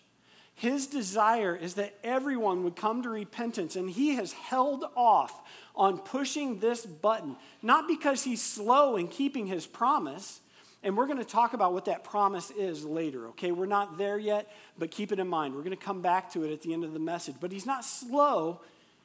His 0.55 0.87
desire 0.87 1.55
is 1.55 1.75
that 1.75 1.95
everyone 2.03 2.63
would 2.63 2.75
come 2.75 3.01
to 3.03 3.09
repentance, 3.09 3.75
and 3.75 3.89
he 3.89 4.15
has 4.15 4.33
held 4.33 4.85
off 4.95 5.41
on 5.75 5.97
pushing 5.97 6.59
this 6.59 6.85
button, 6.85 7.35
not 7.61 7.87
because 7.87 8.23
he's 8.23 8.41
slow 8.41 8.95
in 8.95 9.07
keeping 9.07 9.47
his 9.47 9.65
promise. 9.65 10.39
And 10.83 10.97
we're 10.97 11.07
going 11.07 11.17
to 11.17 11.25
talk 11.25 11.53
about 11.53 11.71
what 11.73 11.85
that 11.85 12.03
promise 12.03 12.51
is 12.51 12.83
later, 12.83 13.27
okay? 13.29 13.51
We're 13.51 13.65
not 13.65 13.97
there 13.97 14.19
yet, 14.19 14.51
but 14.77 14.91
keep 14.91 15.13
it 15.13 15.19
in 15.19 15.27
mind. 15.29 15.55
We're 15.55 15.63
going 15.63 15.77
to 15.77 15.83
come 15.83 16.01
back 16.01 16.31
to 16.33 16.43
it 16.43 16.51
at 16.51 16.61
the 16.61 16.73
end 16.73 16.83
of 16.83 16.91
the 16.91 16.99
message. 16.99 17.35
But 17.39 17.53
he's 17.53 17.65
not 17.65 17.85
slow, 17.85 18.59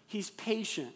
he's 0.07 0.31
patient. 0.31 0.93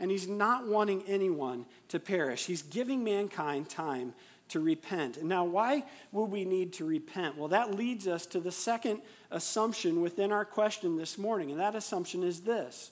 And 0.00 0.10
he's 0.10 0.26
not 0.26 0.66
wanting 0.66 1.04
anyone 1.06 1.66
to 1.88 2.00
perish. 2.00 2.46
He's 2.46 2.62
giving 2.62 3.04
mankind 3.04 3.68
time 3.68 4.14
to 4.52 4.60
repent. 4.60 5.16
And 5.16 5.28
now, 5.28 5.44
why 5.44 5.84
would 6.12 6.26
we 6.26 6.44
need 6.44 6.74
to 6.74 6.84
repent? 6.84 7.36
Well, 7.36 7.48
that 7.48 7.74
leads 7.74 8.06
us 8.06 8.26
to 8.26 8.40
the 8.40 8.52
second 8.52 9.00
assumption 9.30 10.00
within 10.00 10.30
our 10.32 10.44
question 10.44 10.96
this 10.96 11.18
morning, 11.18 11.50
and 11.50 11.60
that 11.60 11.74
assumption 11.74 12.22
is 12.22 12.40
this 12.40 12.90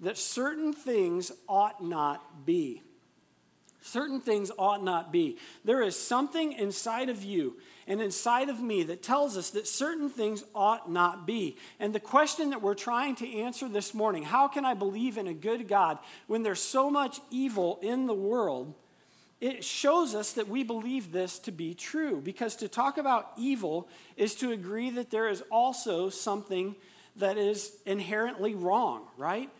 that 0.00 0.16
certain 0.16 0.72
things 0.72 1.32
ought 1.48 1.82
not 1.82 2.46
be. 2.46 2.82
Certain 3.80 4.20
things 4.20 4.50
ought 4.58 4.82
not 4.84 5.12
be. 5.12 5.38
There 5.64 5.82
is 5.82 5.96
something 5.96 6.52
inside 6.52 7.08
of 7.08 7.22
you 7.22 7.56
and 7.86 8.00
inside 8.00 8.48
of 8.48 8.60
me 8.60 8.82
that 8.84 9.02
tells 9.02 9.36
us 9.36 9.50
that 9.50 9.66
certain 9.66 10.08
things 10.08 10.44
ought 10.54 10.90
not 10.90 11.26
be. 11.26 11.56
And 11.80 11.94
the 11.94 12.00
question 12.00 12.50
that 12.50 12.62
we're 12.62 12.74
trying 12.74 13.16
to 13.16 13.40
answer 13.40 13.68
this 13.68 13.94
morning 13.94 14.24
how 14.24 14.46
can 14.46 14.64
I 14.64 14.74
believe 14.74 15.16
in 15.16 15.26
a 15.26 15.34
good 15.34 15.68
God 15.68 15.98
when 16.26 16.42
there's 16.42 16.60
so 16.60 16.90
much 16.90 17.20
evil 17.30 17.78
in 17.82 18.06
the 18.06 18.14
world? 18.14 18.74
It 19.40 19.64
shows 19.64 20.14
us 20.14 20.32
that 20.32 20.48
we 20.48 20.64
believe 20.64 21.12
this 21.12 21.38
to 21.40 21.52
be 21.52 21.74
true. 21.74 22.20
Because 22.20 22.56
to 22.56 22.68
talk 22.68 22.98
about 22.98 23.32
evil 23.36 23.88
is 24.16 24.34
to 24.36 24.50
agree 24.50 24.90
that 24.90 25.10
there 25.10 25.28
is 25.28 25.42
also 25.50 26.08
something 26.08 26.74
that 27.16 27.38
is 27.38 27.72
inherently 27.86 28.54
wrong, 28.54 29.02
right? 29.16 29.50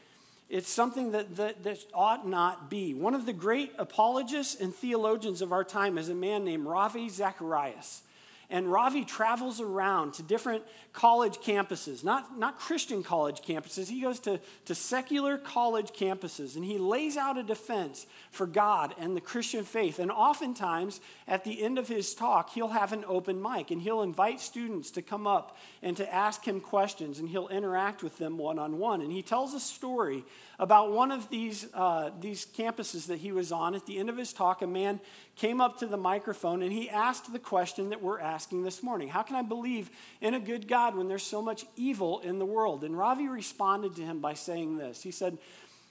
It's 0.48 0.70
something 0.70 1.12
that, 1.12 1.36
that, 1.36 1.62
that 1.64 1.78
ought 1.92 2.26
not 2.26 2.70
be. 2.70 2.94
One 2.94 3.14
of 3.14 3.26
the 3.26 3.32
great 3.32 3.72
apologists 3.78 4.60
and 4.60 4.74
theologians 4.74 5.42
of 5.42 5.52
our 5.52 5.64
time 5.64 5.98
is 5.98 6.08
a 6.08 6.14
man 6.14 6.44
named 6.44 6.66
Ravi 6.66 7.08
Zacharias. 7.08 8.02
And 8.50 8.72
Ravi 8.72 9.04
travels 9.04 9.60
around 9.60 10.14
to 10.14 10.22
different 10.22 10.62
college 10.94 11.36
campuses, 11.36 12.02
not, 12.02 12.38
not 12.38 12.58
Christian 12.58 13.02
college 13.02 13.42
campuses. 13.42 13.90
He 13.90 14.00
goes 14.00 14.18
to, 14.20 14.40
to 14.64 14.74
secular 14.74 15.36
college 15.36 15.90
campuses 15.90 16.56
and 16.56 16.64
he 16.64 16.78
lays 16.78 17.18
out 17.18 17.36
a 17.36 17.42
defense 17.42 18.06
for 18.30 18.46
God 18.46 18.94
and 18.98 19.14
the 19.14 19.20
Christian 19.20 19.64
faith. 19.64 19.98
And 19.98 20.10
oftentimes, 20.10 21.02
at 21.28 21.44
the 21.44 21.62
end 21.62 21.78
of 21.78 21.88
his 21.88 22.14
talk, 22.14 22.48
he'll 22.50 22.68
have 22.68 22.94
an 22.94 23.04
open 23.06 23.40
mic 23.40 23.70
and 23.70 23.82
he'll 23.82 24.00
invite 24.00 24.40
students 24.40 24.90
to 24.92 25.02
come 25.02 25.26
up 25.26 25.58
and 25.82 25.94
to 25.98 26.14
ask 26.14 26.42
him 26.46 26.58
questions 26.58 27.18
and 27.18 27.28
he'll 27.28 27.48
interact 27.48 28.02
with 28.02 28.16
them 28.16 28.38
one 28.38 28.58
on 28.58 28.78
one. 28.78 29.02
And 29.02 29.12
he 29.12 29.20
tells 29.20 29.52
a 29.52 29.60
story 29.60 30.24
about 30.58 30.90
one 30.90 31.12
of 31.12 31.28
these, 31.28 31.68
uh, 31.74 32.10
these 32.18 32.46
campuses 32.46 33.08
that 33.08 33.18
he 33.18 33.30
was 33.30 33.52
on. 33.52 33.74
At 33.74 33.84
the 33.84 33.98
end 33.98 34.08
of 34.08 34.16
his 34.16 34.32
talk, 34.32 34.62
a 34.62 34.66
man 34.66 35.00
came 35.38 35.60
up 35.60 35.78
to 35.78 35.86
the 35.86 35.96
microphone 35.96 36.62
and 36.62 36.72
he 36.72 36.90
asked 36.90 37.32
the 37.32 37.38
question 37.38 37.90
that 37.90 38.02
we're 38.02 38.20
asking 38.20 38.64
this 38.64 38.82
morning 38.82 39.08
How 39.08 39.22
can 39.22 39.36
I 39.36 39.42
believe 39.42 39.90
in 40.20 40.34
a 40.34 40.40
good 40.40 40.68
God 40.68 40.96
when 40.96 41.08
there's 41.08 41.22
so 41.22 41.40
much 41.40 41.64
evil 41.76 42.20
in 42.20 42.38
the 42.38 42.44
world? 42.44 42.84
And 42.84 42.98
Ravi 42.98 43.28
responded 43.28 43.96
to 43.96 44.02
him 44.02 44.20
by 44.20 44.34
saying 44.34 44.76
this 44.76 45.02
He 45.02 45.10
said, 45.10 45.38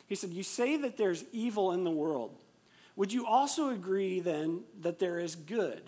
he 0.07 0.15
said 0.15 0.31
You 0.31 0.43
say 0.43 0.77
that 0.77 0.97
there's 0.97 1.23
evil 1.31 1.71
in 1.71 1.83
the 1.83 1.91
world. 1.91 2.35
Would 2.95 3.13
you 3.13 3.25
also 3.25 3.69
agree 3.69 4.19
then 4.19 4.63
that 4.81 4.99
there 4.99 5.19
is 5.19 5.35
good? 5.35 5.81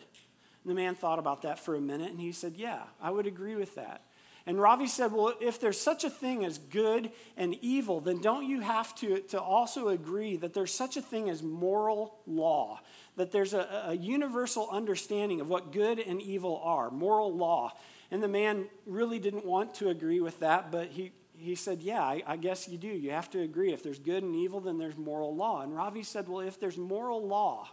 And 0.63 0.71
the 0.71 0.75
man 0.75 0.95
thought 0.95 1.19
about 1.19 1.41
that 1.41 1.59
for 1.59 1.75
a 1.75 1.81
minute 1.81 2.11
and 2.11 2.19
he 2.19 2.31
said, 2.31 2.53
Yeah, 2.55 2.83
I 3.01 3.11
would 3.11 3.27
agree 3.27 3.55
with 3.55 3.75
that. 3.75 4.03
And 4.45 4.59
Ravi 4.59 4.87
said, 4.87 5.11
Well, 5.11 5.33
if 5.41 5.59
there's 5.59 5.79
such 5.79 6.03
a 6.03 6.09
thing 6.09 6.45
as 6.45 6.57
good 6.57 7.11
and 7.37 7.55
evil, 7.61 7.99
then 7.99 8.21
don't 8.21 8.47
you 8.47 8.61
have 8.61 8.95
to, 8.95 9.19
to 9.29 9.41
also 9.41 9.89
agree 9.89 10.37
that 10.37 10.53
there's 10.53 10.73
such 10.73 10.97
a 10.97 11.01
thing 11.01 11.29
as 11.29 11.43
moral 11.43 12.19
law? 12.25 12.79
That 13.15 13.31
there's 13.31 13.53
a, 13.53 13.85
a 13.87 13.93
universal 13.95 14.69
understanding 14.71 15.41
of 15.41 15.49
what 15.49 15.71
good 15.71 15.99
and 15.99 16.21
evil 16.21 16.61
are, 16.63 16.89
moral 16.89 17.35
law. 17.35 17.73
And 18.11 18.23
the 18.23 18.27
man 18.27 18.67
really 18.85 19.19
didn't 19.19 19.45
want 19.45 19.75
to 19.75 19.89
agree 19.89 20.19
with 20.19 20.39
that, 20.39 20.71
but 20.71 20.87
he, 20.87 21.11
he 21.37 21.55
said, 21.55 21.81
Yeah, 21.81 22.01
I, 22.01 22.23
I, 22.25 22.37
guess 22.37 22.67
you 22.67 22.77
do. 22.77 22.87
You 22.87 23.11
have 23.11 23.29
to 23.31 23.41
agree. 23.41 23.71
If 23.71 23.83
there's 23.83 23.99
good 23.99 24.23
and 24.23 24.35
evil, 24.35 24.59
then 24.59 24.77
there's 24.77 24.97
moral 24.97 25.35
law. 25.35 25.61
And 25.61 25.75
Ravi 25.75 26.03
said, 26.03 26.27
Well, 26.27 26.41
if 26.41 26.59
there's 26.59 26.77
moral 26.77 27.25
law, 27.25 27.69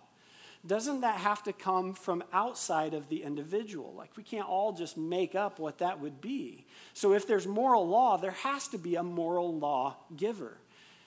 doesn't 0.67 1.03
that 1.03 1.17
have 1.17 1.43
to 1.45 1.53
come 1.53 1.95
from 1.95 2.25
outside 2.33 2.95
of 2.95 3.09
the 3.09 3.23
individual? 3.23 3.95
Like, 3.97 4.17
we 4.17 4.23
can't 4.23 4.49
all 4.49 4.73
just 4.73 4.97
make 4.97 5.35
up 5.35 5.59
what 5.59 5.79
that 5.79 6.01
would 6.01 6.21
be. 6.21 6.67
So, 6.95 7.13
if 7.13 7.27
there's 7.27 7.47
moral 7.47 7.87
law, 7.87 8.17
there 8.17 8.33
has 8.33 8.69
to 8.69 8.79
be 8.79 8.97
a 8.97 9.03
moral 9.03 9.57
law 9.59 9.97
giver. 10.17 10.59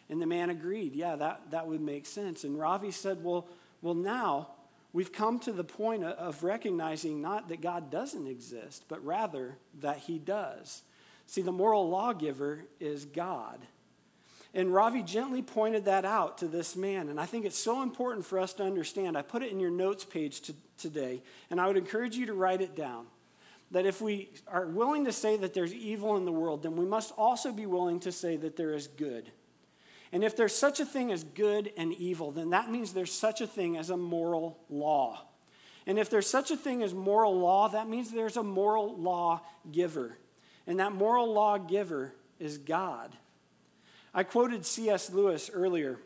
And 0.09 0.21
the 0.21 0.25
man 0.25 0.49
agreed, 0.49 0.95
yeah, 0.95 1.15
that, 1.17 1.51
that 1.51 1.67
would 1.67 1.81
make 1.81 2.05
sense. 2.05 2.43
And 2.43 2.59
Ravi 2.59 2.91
said, 2.91 3.23
well, 3.23 3.47
well, 3.81 3.93
now 3.93 4.49
we've 4.91 5.11
come 5.11 5.39
to 5.39 5.51
the 5.51 5.63
point 5.63 6.03
of 6.03 6.43
recognizing 6.43 7.21
not 7.21 7.49
that 7.49 7.61
God 7.61 7.91
doesn't 7.91 8.27
exist, 8.27 8.85
but 8.87 9.03
rather 9.05 9.57
that 9.81 9.97
he 9.97 10.17
does. 10.17 10.81
See, 11.27 11.43
the 11.43 11.51
moral 11.51 11.87
lawgiver 11.89 12.65
is 12.79 13.05
God. 13.05 13.59
And 14.53 14.73
Ravi 14.73 15.03
gently 15.03 15.41
pointed 15.41 15.85
that 15.85 16.05
out 16.05 16.39
to 16.39 16.47
this 16.47 16.75
man. 16.75 17.09
And 17.09 17.19
I 17.19 17.25
think 17.25 17.45
it's 17.45 17.57
so 17.57 17.83
important 17.83 18.25
for 18.25 18.39
us 18.39 18.53
to 18.53 18.63
understand. 18.63 19.17
I 19.17 19.21
put 19.21 19.43
it 19.43 19.51
in 19.51 19.59
your 19.59 19.69
notes 19.69 20.03
page 20.03 20.41
to, 20.41 20.55
today, 20.77 21.21
and 21.51 21.61
I 21.61 21.67
would 21.67 21.77
encourage 21.77 22.15
you 22.15 22.25
to 22.27 22.33
write 22.33 22.61
it 22.61 22.75
down. 22.75 23.05
That 23.71 23.85
if 23.85 24.01
we 24.01 24.31
are 24.47 24.65
willing 24.65 25.05
to 25.05 25.11
say 25.11 25.37
that 25.37 25.53
there's 25.53 25.73
evil 25.73 26.17
in 26.17 26.25
the 26.25 26.31
world, 26.31 26.63
then 26.63 26.75
we 26.75 26.85
must 26.85 27.13
also 27.15 27.51
be 27.51 27.67
willing 27.67 27.99
to 27.99 28.11
say 28.11 28.35
that 28.37 28.55
there 28.55 28.73
is 28.73 28.87
good. 28.87 29.31
And 30.11 30.23
if 30.23 30.35
there's 30.35 30.55
such 30.55 30.79
a 30.79 30.85
thing 30.85 31.11
as 31.11 31.23
good 31.23 31.71
and 31.77 31.93
evil, 31.93 32.31
then 32.31 32.49
that 32.49 32.71
means 32.71 32.93
there's 32.93 33.13
such 33.13 33.41
a 33.41 33.47
thing 33.47 33.77
as 33.77 33.91
a 33.91 33.97
moral 33.97 34.57
law. 34.67 35.21
And 35.85 35.99
if 35.99 36.09
there's 36.09 36.27
such 36.27 36.49
a 36.49 36.57
thing 36.57 36.81
as 36.81 36.95
moral 36.95 37.39
law, 37.39 37.69
that 37.69 37.87
means 37.87 38.09
there's 38.11 38.37
a 38.37 38.43
moral 38.43 38.97
law 38.97 39.41
giver. 39.71 40.17
And 40.65 40.79
that 40.79 40.91
moral 40.91 41.31
law 41.31 41.59
giver 41.59 42.13
is 42.39 42.57
God. 42.57 43.15
I 44.13 44.23
quoted 44.23 44.65
C.S. 44.65 45.11
Lewis 45.11 45.49
earlier. 45.53 45.99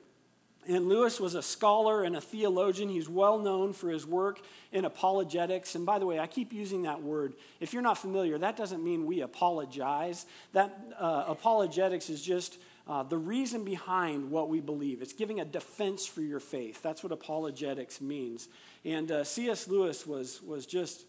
And 0.68 0.88
Lewis 0.88 1.20
was 1.20 1.36
a 1.36 1.42
scholar 1.42 2.04
and 2.04 2.16
a 2.16 2.22
theologian. 2.22 2.88
He's 2.88 3.10
well 3.10 3.38
known 3.38 3.74
for 3.74 3.90
his 3.90 4.08
work 4.08 4.40
in 4.72 4.86
apologetics. 4.86 5.76
And 5.76 5.86
by 5.86 6.00
the 6.00 6.06
way, 6.06 6.20
I 6.20 6.28
keep 6.28 6.54
using 6.54 6.84
that 6.84 7.02
word. 7.02 7.34
If 7.60 7.74
you're 7.74 7.82
not 7.82 7.98
familiar, 7.98 8.38
that 8.38 8.56
doesn't 8.56 8.84
mean 8.84 9.06
we 9.06 9.22
apologize. 9.22 10.26
That 10.54 10.78
uh, 10.98 11.26
apologetics 11.28 12.10
is 12.10 12.22
just 12.22 12.60
uh, 12.88 13.04
the 13.04 13.18
reason 13.18 13.66
behind 13.66 14.32
what 14.32 14.50
we 14.50 14.62
believe. 14.62 15.02
It's 15.02 15.14
giving 15.14 15.40
a 15.42 15.46
defense 15.46 16.06
for 16.06 16.22
your 16.22 16.40
faith. 16.40 16.82
That's 16.82 17.04
what 17.04 17.12
apologetics 17.12 18.00
means. 18.00 18.48
And 18.86 19.12
uh, 19.12 19.24
C.S. 19.24 19.68
Lewis 19.68 20.08
was, 20.08 20.42
was 20.42 20.66
just 20.66 21.04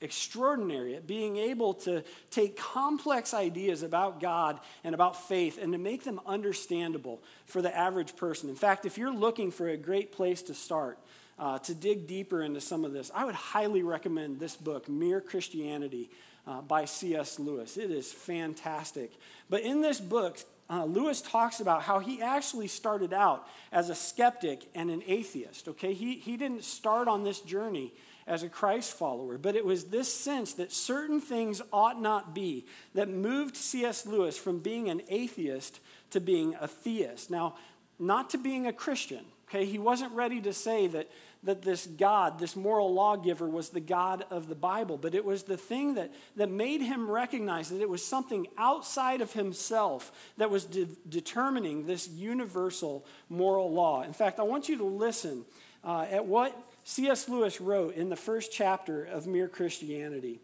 extraordinary 0.00 0.94
at 0.96 1.06
being 1.06 1.36
able 1.36 1.74
to 1.74 2.02
take 2.30 2.56
complex 2.56 3.34
ideas 3.34 3.82
about 3.82 4.20
God 4.20 4.58
and 4.82 4.94
about 4.94 5.28
faith 5.28 5.58
and 5.60 5.72
to 5.72 5.78
make 5.78 6.04
them 6.04 6.20
understandable 6.26 7.22
for 7.46 7.60
the 7.60 7.76
average 7.76 8.16
person. 8.16 8.48
In 8.48 8.56
fact, 8.56 8.86
if 8.86 8.96
you're 8.96 9.12
looking 9.12 9.50
for 9.50 9.68
a 9.68 9.76
great 9.76 10.12
place 10.12 10.42
to 10.42 10.54
start, 10.54 10.98
uh, 11.38 11.58
to 11.60 11.74
dig 11.74 12.06
deeper 12.06 12.42
into 12.42 12.60
some 12.60 12.84
of 12.84 12.92
this, 12.92 13.10
I 13.14 13.24
would 13.24 13.34
highly 13.34 13.82
recommend 13.82 14.40
this 14.40 14.56
book, 14.56 14.88
Mere 14.88 15.20
Christianity, 15.20 16.10
uh, 16.46 16.60
by 16.62 16.84
C.S. 16.84 17.38
Lewis. 17.38 17.76
It 17.76 17.90
is 17.90 18.12
fantastic. 18.12 19.12
But 19.48 19.62
in 19.62 19.82
this 19.82 20.00
book, 20.00 20.38
uh, 20.68 20.84
Lewis 20.84 21.20
talks 21.20 21.60
about 21.60 21.82
how 21.82 21.98
he 21.98 22.22
actually 22.22 22.68
started 22.68 23.12
out 23.12 23.46
as 23.72 23.90
a 23.90 23.94
skeptic 23.94 24.68
and 24.74 24.90
an 24.90 25.02
atheist. 25.06 25.68
Okay, 25.68 25.92
he, 25.92 26.14
he 26.14 26.36
didn't 26.36 26.64
start 26.64 27.08
on 27.08 27.24
this 27.24 27.40
journey 27.40 27.92
as 28.26 28.42
a 28.42 28.48
Christ 28.48 28.92
follower, 28.92 29.38
but 29.38 29.56
it 29.56 29.64
was 29.64 29.84
this 29.84 30.12
sense 30.12 30.52
that 30.54 30.72
certain 30.72 31.20
things 31.20 31.62
ought 31.72 32.00
not 32.00 32.34
be 32.34 32.66
that 32.94 33.08
moved 33.08 33.56
C.S. 33.56 34.06
Lewis 34.06 34.36
from 34.36 34.58
being 34.58 34.88
an 34.88 35.02
atheist 35.08 35.80
to 36.10 36.20
being 36.20 36.54
a 36.60 36.68
theist. 36.68 37.30
Now, 37.30 37.56
not 37.98 38.30
to 38.30 38.38
being 38.38 38.66
a 38.66 38.72
Christian, 38.72 39.24
okay? 39.48 39.64
He 39.64 39.78
wasn't 39.78 40.12
ready 40.12 40.40
to 40.42 40.52
say 40.52 40.86
that, 40.88 41.08
that 41.42 41.62
this 41.62 41.86
God, 41.86 42.38
this 42.38 42.56
moral 42.56 42.92
lawgiver, 42.92 43.48
was 43.48 43.70
the 43.70 43.80
God 43.80 44.24
of 44.30 44.48
the 44.48 44.54
Bible, 44.54 44.96
but 44.96 45.14
it 45.14 45.24
was 45.24 45.42
the 45.42 45.56
thing 45.56 45.94
that, 45.94 46.12
that 46.36 46.50
made 46.50 46.80
him 46.80 47.10
recognize 47.10 47.68
that 47.70 47.80
it 47.80 47.88
was 47.88 48.04
something 48.04 48.46
outside 48.56 49.20
of 49.20 49.32
himself 49.32 50.12
that 50.36 50.50
was 50.50 50.64
de- 50.64 50.88
determining 51.08 51.86
this 51.86 52.08
universal 52.08 53.04
moral 53.28 53.72
law. 53.72 54.02
In 54.02 54.12
fact, 54.12 54.38
I 54.38 54.44
want 54.44 54.68
you 54.68 54.78
to 54.78 54.84
listen 54.84 55.44
uh, 55.84 56.06
at 56.10 56.24
what 56.24 56.56
C.S. 56.90 57.28
Lewis 57.28 57.60
wrote 57.60 57.94
in 57.94 58.08
the 58.08 58.16
first 58.16 58.50
chapter 58.50 59.04
of 59.04 59.24
Mere 59.24 59.46
Christianity. 59.46 60.40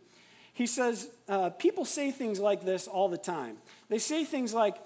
He 0.54 0.68
says, 0.68 1.08
uh, 1.28 1.50
People 1.50 1.84
say 1.84 2.12
things 2.12 2.38
like 2.38 2.64
this 2.64 2.86
all 2.86 3.08
the 3.08 3.18
time. 3.18 3.56
They 3.88 3.98
say 3.98 4.24
things 4.24 4.54
like, 4.54 4.76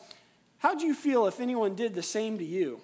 How'd 0.60 0.80
you 0.80 0.94
feel 0.94 1.26
if 1.26 1.38
anyone 1.38 1.74
did 1.74 1.94
the 1.94 2.02
same 2.02 2.38
to 2.38 2.44
you? 2.44 2.80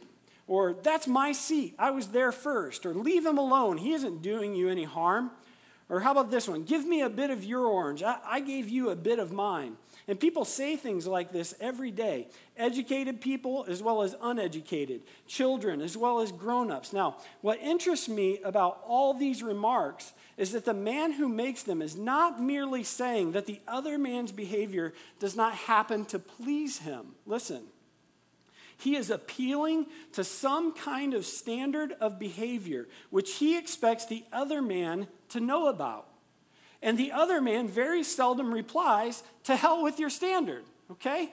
Or, 0.47 0.75
That's 0.83 1.07
my 1.07 1.33
seat. 1.33 1.75
I 1.79 1.91
was 1.91 2.09
there 2.09 2.33
first. 2.33 2.85
Or, 2.85 2.93
Leave 2.93 3.25
him 3.25 3.39
alone. 3.39 3.79
He 3.79 3.95
isn't 3.95 4.21
doing 4.21 4.55
you 4.55 4.69
any 4.69 4.85
harm. 4.85 5.31
Or, 5.89 6.01
How 6.01 6.11
about 6.11 6.31
this 6.31 6.49
one? 6.49 6.65
Give 6.65 6.85
me 6.85 7.03
a 7.03 7.09
bit 7.09 7.31
of 7.31 7.45
your 7.45 7.67
orange. 7.67 8.03
I, 8.03 8.19
I 8.25 8.41
gave 8.41 8.69
you 8.69 8.91
a 8.91 8.97
bit 8.97 9.19
of 9.19 9.33
mine. 9.33 9.77
And 10.09 10.19
people 10.19 10.45
say 10.45 10.77
things 10.77 11.07
like 11.07 11.33
this 11.33 11.55
every 11.61 11.91
day 11.91 12.29
educated 12.57 13.21
people 13.21 13.67
as 13.69 13.83
well 13.83 14.03
as 14.03 14.15
uneducated, 14.23 15.03
children 15.27 15.81
as 15.81 15.97
well 15.97 16.21
as 16.21 16.33
grown 16.33 16.71
ups. 16.71 16.93
Now, 16.93 17.17
what 17.41 17.61
interests 17.61 18.09
me 18.09 18.41
about 18.45 18.81
all 18.87 19.15
these 19.15 19.43
remarks 19.43 20.13
is 20.37 20.53
that 20.53 20.65
the 20.65 20.75
man 20.75 21.13
who 21.13 21.29
makes 21.29 21.63
them 21.63 21.83
is 21.83 21.97
not 21.97 22.43
merely 22.43 22.83
saying 22.83 23.33
that 23.33 23.47
the 23.47 23.61
other 23.67 23.99
man's 23.99 24.33
behavior 24.33 24.93
does 25.19 25.37
not 25.37 25.55
happen 25.55 26.05
to 26.07 26.19
please 26.19 26.79
him. 26.79 27.15
Listen. 27.27 27.63
He 28.79 28.97
is 28.97 29.11
appealing 29.11 29.87
to 30.13 30.25
some 30.25 30.73
kind 30.73 31.15
of 31.15 31.25
standard 31.25 31.93
of 32.01 32.19
behavior 32.19 32.87
which 33.11 33.35
he 33.35 33.57
expects 33.57 34.07
the 34.07 34.25
other 34.33 34.61
man 34.61 35.09
to 35.31 35.41
know 35.41 35.69
about. 35.69 36.09
And 36.83 36.99
the 36.99 37.13
other 37.13 37.41
man 37.41 37.69
very 37.69 38.03
seldom 38.03 38.53
replies, 38.53 39.23
To 39.45 39.57
hell 39.57 39.83
with 39.83 39.99
your 39.99 40.11
standard, 40.11 40.65
okay? 40.91 41.31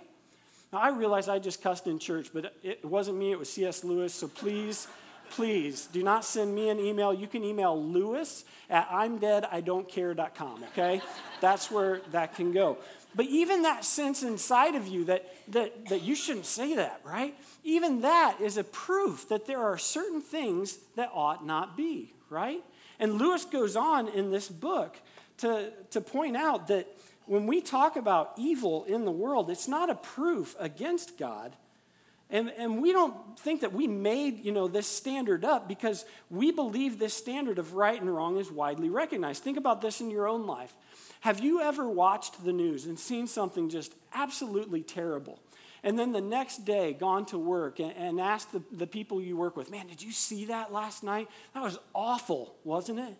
Now, 0.71 0.79
I 0.79 0.89
realize 0.89 1.27
I 1.27 1.37
just 1.37 1.61
cussed 1.61 1.85
in 1.85 1.99
church, 1.99 2.29
but 2.33 2.55
it 2.63 2.83
wasn't 2.83 3.17
me, 3.17 3.31
it 3.31 3.39
was 3.39 3.51
C.S. 3.51 3.83
Lewis, 3.83 4.13
so 4.13 4.27
please, 4.27 4.87
please 5.29 5.87
do 5.87 6.01
not 6.01 6.25
send 6.25 6.55
me 6.55 6.69
an 6.69 6.79
email. 6.79 7.13
You 7.13 7.27
can 7.27 7.43
email 7.43 7.79
Lewis 7.79 8.45
at 8.69 8.89
I'mDeadIDon'tCare.com, 8.89 10.63
okay? 10.71 11.01
That's 11.41 11.69
where 11.69 12.01
that 12.11 12.35
can 12.35 12.53
go. 12.53 12.77
But 13.15 13.27
even 13.27 13.61
that 13.63 13.85
sense 13.85 14.23
inside 14.23 14.75
of 14.75 14.87
you 14.87 15.05
that, 15.05 15.25
that, 15.49 15.89
that 15.89 16.01
you 16.01 16.15
shouldn't 16.15 16.45
say 16.45 16.75
that, 16.75 17.01
right? 17.03 17.35
Even 17.63 18.01
that 18.01 18.37
is 18.41 18.57
a 18.57 18.63
proof 18.63 19.29
that 19.29 19.45
there 19.45 19.59
are 19.59 19.77
certain 19.77 20.21
things 20.21 20.77
that 20.95 21.11
ought 21.13 21.45
not 21.45 21.77
be, 21.77 22.13
right? 22.29 22.63
And 22.99 23.13
Lewis 23.13 23.45
goes 23.45 23.75
on 23.75 24.07
in 24.07 24.31
this 24.31 24.47
book 24.47 24.97
to, 25.37 25.71
to 25.91 26.01
point 26.01 26.35
out 26.35 26.67
that 26.67 26.87
when 27.25 27.47
we 27.47 27.61
talk 27.61 27.95
about 27.95 28.33
evil 28.37 28.83
in 28.85 29.05
the 29.05 29.11
world, 29.11 29.49
it's 29.49 29.67
not 29.67 29.89
a 29.89 29.95
proof 29.95 30.55
against 30.59 31.17
God. 31.17 31.55
And, 32.29 32.51
and 32.57 32.81
we 32.81 32.91
don't 32.91 33.37
think 33.39 33.61
that 33.61 33.73
we 33.73 33.87
made 33.87 34.43
you 34.43 34.51
know, 34.51 34.67
this 34.67 34.87
standard 34.87 35.45
up 35.45 35.67
because 35.67 36.03
we 36.29 36.51
believe 36.51 36.97
this 36.97 37.13
standard 37.13 37.59
of 37.59 37.75
right 37.75 37.99
and 37.99 38.13
wrong 38.13 38.37
is 38.37 38.51
widely 38.51 38.89
recognized. 38.89 39.43
Think 39.43 39.57
about 39.57 39.81
this 39.81 40.01
in 40.01 40.09
your 40.09 40.27
own 40.27 40.47
life. 40.47 40.73
Have 41.23 41.39
you 41.39 41.61
ever 41.61 41.87
watched 41.87 42.43
the 42.43 42.51
news 42.51 42.85
and 42.85 42.99
seen 42.99 43.27
something 43.27 43.69
just 43.69 43.95
absolutely 44.13 44.81
terrible? 44.81 45.39
And 45.81 45.97
then 45.97 46.11
the 46.11 46.19
next 46.19 46.65
day, 46.65 46.91
gone 46.91 47.25
to 47.27 47.37
work 47.37 47.79
and, 47.79 47.93
and 47.93 48.19
asked 48.19 48.51
the, 48.51 48.61
the 48.73 48.85
people 48.85 49.21
you 49.21 49.37
work 49.37 49.55
with, 49.55 49.71
man, 49.71 49.87
did 49.87 50.03
you 50.03 50.11
see 50.11 50.43
that 50.45 50.73
last 50.73 51.01
night? 51.01 51.29
That 51.53 51.63
was 51.63 51.79
awful, 51.95 52.57
wasn't 52.65 52.99
it? 52.99 53.15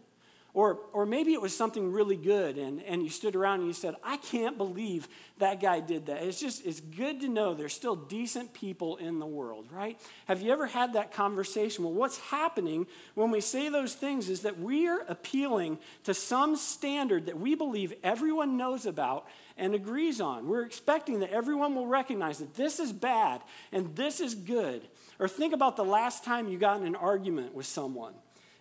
Or, 0.56 0.82
or 0.94 1.08
maybe 1.08 1.34
it 1.34 1.42
was 1.42 1.56
something 1.56 1.92
really 1.92 2.16
good 2.16 2.60
and, 2.60 2.84
and 2.84 3.02
you 3.02 3.10
stood 3.10 3.36
around 3.36 3.60
and 3.62 3.68
you 3.68 3.74
said, 3.74 3.96
I 4.04 4.18
can't 4.18 4.56
believe 4.56 5.08
that 5.40 5.60
guy 5.60 5.80
did 5.80 6.06
that. 6.06 6.22
It's 6.22 6.40
just, 6.40 6.64
it's 6.64 6.80
good 6.80 7.22
to 7.22 7.28
know 7.28 7.56
there's 7.56 7.74
still 7.74 7.96
decent 7.96 8.54
people 8.54 8.98
in 8.98 9.18
the 9.18 9.26
world, 9.26 9.66
right? 9.72 10.00
Have 10.28 10.44
you 10.44 10.52
ever 10.52 10.68
had 10.68 10.94
that 10.94 11.12
conversation? 11.12 11.84
Well, 11.84 11.94
what's 11.94 12.20
happening 12.20 12.86
when 13.16 13.32
we 13.32 13.42
say 13.42 13.70
those 13.70 13.96
things 13.96 14.30
is 14.30 14.42
that 14.42 14.60
we 14.60 14.88
are 14.88 15.04
appealing 15.08 15.80
to 16.04 16.14
some 16.14 16.56
standard 16.56 17.26
that 17.26 17.40
we 17.40 17.56
believe 17.56 17.92
everyone 18.04 18.56
knows 18.56 18.86
about 18.86 19.26
and 19.58 19.74
agrees 19.74 20.22
on. 20.22 20.48
We're 20.48 20.66
expecting 20.66 21.22
that 21.22 21.32
everyone 21.32 21.74
will 21.74 21.88
recognize 21.88 22.38
that 22.38 22.54
this 22.54 22.80
is 22.80 22.94
bad 22.94 23.42
and 23.72 23.96
this 23.96 24.20
is 24.20 24.36
good. 24.36 24.88
Or 25.18 25.28
think 25.28 25.54
about 25.56 25.78
the 25.78 25.86
last 25.86 26.24
time 26.24 26.48
you 26.48 26.60
got 26.60 26.80
in 26.80 26.86
an 26.86 26.96
argument 26.96 27.56
with 27.56 27.66
someone. 27.66 28.14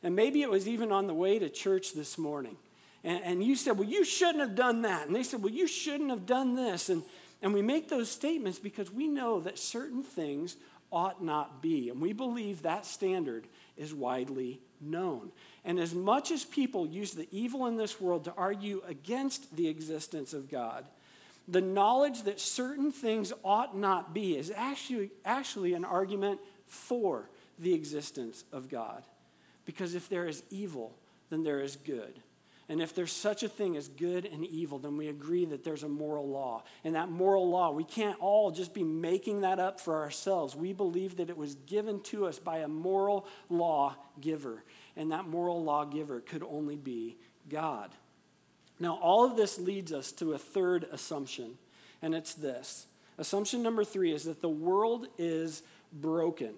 And 0.03 0.17
maybe 0.17 0.43
it 0.43 0.51
was 0.51 0.67
even 0.67 0.91
on 0.91 1.07
the 1.07 1.15
way 1.15 1.39
to 1.39 1.49
church 1.49 1.93
this 1.93 2.19
morning. 2.19 2.57
And, 3.05 3.23
and 3.25 3.45
you 3.45 3.57
said, 3.57 3.79
Well, 3.79 3.89
you 3.89 4.05
shouldn't 4.05 4.41
have 4.41 4.55
done 4.55 4.83
that. 4.83 5.07
And 5.07 5.15
they 5.15 5.23
said, 5.23 5.43
Well, 5.43 5.53
you 5.53 5.67
shouldn't 5.67 6.11
have 6.11 6.27
done 6.27 6.55
this. 6.55 6.89
And, 6.89 7.03
and 7.41 7.53
we 7.53 7.63
make 7.63 7.89
those 7.89 8.11
statements 8.11 8.59
because 8.59 8.91
we 8.93 9.09
know 9.09 9.41
that 9.41 9.59
certain 9.59 10.03
things 10.03 10.57
ought 10.91 11.23
not 11.23 11.63
be. 11.63 11.89
And 11.89 12.01
we 12.01 12.13
believe 12.13 12.63
that 12.63 12.87
standard 12.87 13.47
is 13.77 13.95
widely 13.95 14.61
known. 14.81 15.33
And 15.65 15.79
as 15.79 15.95
much 15.95 16.31
as 16.31 16.45
people 16.45 16.87
use 16.87 17.13
the 17.13 17.29
evil 17.31 17.67
in 17.67 17.77
this 17.77 18.01
world 18.01 18.25
to 18.25 18.35
argue 18.37 18.83
against 18.87 19.57
the 19.57 19.69
existence 19.69 20.35
of 20.35 20.51
God, 20.51 20.85
the 21.49 21.61
knowledge 21.61 22.23
that 22.25 22.41
certain 22.41 22.93
things 22.93 23.33
ought 23.45 23.77
not 23.77 24.15
be 24.15 24.37
is 24.37 24.53
actually, 24.55 25.11
actually 25.25 25.75
an 25.75 25.85
argument 25.85 26.41
for 26.67 27.29
the 27.59 27.75
existence 27.75 28.45
of 28.53 28.69
God. 28.69 29.03
Because 29.73 29.95
if 29.95 30.07
there 30.11 30.27
is 30.27 30.43
evil, 30.51 30.95
then 31.31 31.45
there 31.45 31.61
is 31.61 31.77
good. 31.77 32.21
And 32.69 32.83
if 32.83 32.95
there's 32.95 33.11
such 33.11 33.43
a 33.43 33.49
thing 33.49 33.75
as 33.75 33.89
good 33.89 34.27
and 34.27 34.45
evil, 34.45 34.79
then 34.79 34.99
we 34.99 35.09
agree 35.09 35.47
that 35.47 35.65
there's 35.65 35.83
a 35.83 35.89
moral 35.89 36.29
law. 36.29 36.63
And 36.85 36.95
that 36.95 37.09
moral 37.09 37.49
law, 37.49 37.73
we 37.73 37.85
can't 37.85 38.21
all 38.21 38.51
just 38.51 38.75
be 38.75 38.85
making 38.85 39.41
that 39.41 39.59
up 39.59 39.81
for 39.81 40.03
ourselves. 40.03 40.55
We 40.55 40.75
believe 40.75 41.17
that 41.17 41.31
it 41.31 41.39
was 41.39 41.55
given 41.55 42.03
to 42.05 42.27
us 42.27 42.39
by 42.39 42.59
a 42.59 42.69
moral 42.69 43.27
law 43.49 43.97
giver. 44.21 44.63
And 44.95 45.11
that 45.11 45.27
moral 45.27 45.65
law 45.65 45.87
giver 45.87 46.21
could 46.21 46.43
only 46.43 46.77
be 46.77 47.17
God. 47.49 47.93
Now, 48.79 48.99
all 49.01 49.25
of 49.25 49.39
this 49.39 49.59
leads 49.59 49.91
us 49.91 50.13
to 50.13 50.35
a 50.35 50.39
third 50.39 50.87
assumption, 50.93 51.57
and 52.03 52.15
it's 52.15 52.35
this. 52.35 52.89
Assumption 53.17 53.63
number 53.63 53.85
three 53.85 54.13
is 54.13 54.25
that 54.25 54.43
the 54.43 54.51
world 54.51 55.07
is 55.17 55.63
broken 55.93 56.55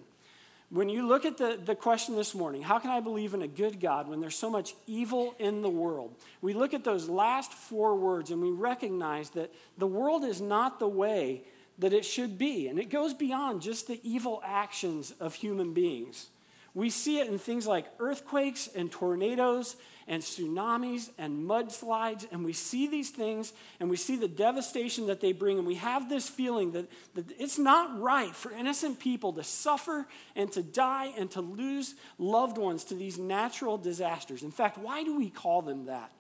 when 0.70 0.88
you 0.88 1.07
look 1.07 1.24
at 1.24 1.38
the, 1.38 1.59
the 1.62 1.74
question 1.74 2.16
this 2.16 2.35
morning, 2.35 2.62
how 2.62 2.79
can 2.79 2.90
I 2.90 3.00
believe 3.00 3.35
in 3.35 3.42
a 3.42 3.48
good 3.48 3.81
God 3.81 4.09
when 4.09 4.20
there's 4.20 4.37
so 4.37 4.50
much 4.50 4.74
evil 4.87 5.35
in 5.38 5.62
the 5.62 5.70
world? 5.70 6.14
We 6.40 6.55
look 6.55 6.74
at 6.74 6.85
those 6.85 7.09
last 7.09 7.53
four 7.53 7.96
words 7.96 8.31
and 8.31 8.40
we 8.42 8.50
recognize 8.50 9.31
that 9.31 9.53
the 9.79 9.87
world 9.87 10.24
is 10.24 10.40
not 10.40 10.79
the 10.79 10.88
way 10.88 11.42
that 11.79 11.92
it 11.92 12.05
should 12.05 12.38
be. 12.38 12.68
And 12.68 12.79
it 12.79 12.90
goes 12.90 13.14
beyond 13.14 13.62
just 13.62 13.87
the 13.87 14.00
evil 14.03 14.42
actions 14.44 15.12
of 15.20 15.35
human 15.35 15.74
beings. 15.74 16.29
We 16.74 16.90
see 16.90 17.20
it 17.20 17.28
in 17.28 17.38
things 17.38 17.66
like 17.66 17.87
earthquakes 18.00 18.68
and 18.74 18.90
tornadoes 18.90 19.76
and 20.08 20.22
tsunamis 20.22 21.08
and 21.16 21.48
mudslides, 21.48 22.26
and 22.30 22.44
we 22.44 22.52
see 22.52 22.88
these 22.88 23.10
things 23.10 23.52
and 23.80 23.88
we 23.88 23.96
see 23.96 24.16
the 24.16 24.28
devastation 24.28 25.06
that 25.06 25.20
they 25.20 25.32
bring, 25.32 25.56
and 25.56 25.66
we 25.66 25.76
have 25.76 26.08
this 26.08 26.28
feeling 26.28 26.72
that, 26.72 26.90
that 27.14 27.24
it's 27.38 27.58
not 27.58 27.98
right 28.00 28.34
for 28.34 28.52
innocent 28.52 28.98
people 28.98 29.32
to 29.34 29.44
suffer 29.44 30.06
and 30.34 30.50
to 30.52 30.62
die 30.62 31.12
and 31.16 31.30
to 31.30 31.40
lose 31.40 31.94
loved 32.18 32.58
ones 32.58 32.84
to 32.84 32.94
these 32.94 33.18
natural 33.18 33.78
disasters. 33.78 34.42
In 34.42 34.50
fact, 34.50 34.76
why 34.76 35.04
do 35.04 35.16
we 35.16 35.30
call 35.30 35.62
them 35.62 35.87
that? 35.87 36.10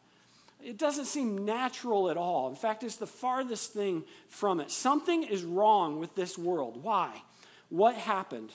It 0.62 0.78
doesn't 0.78 1.06
seem 1.06 1.44
natural 1.44 2.10
at 2.10 2.16
all. 2.16 2.48
In 2.48 2.54
fact, 2.54 2.84
it's 2.84 2.96
the 2.96 3.06
farthest 3.06 3.74
thing 3.74 4.04
from 4.28 4.60
it. 4.60 4.70
Something 4.70 5.24
is 5.24 5.42
wrong 5.42 5.98
with 5.98 6.14
this 6.14 6.38
world. 6.38 6.82
Why? 6.82 7.22
What 7.68 7.96
happened? 7.96 8.50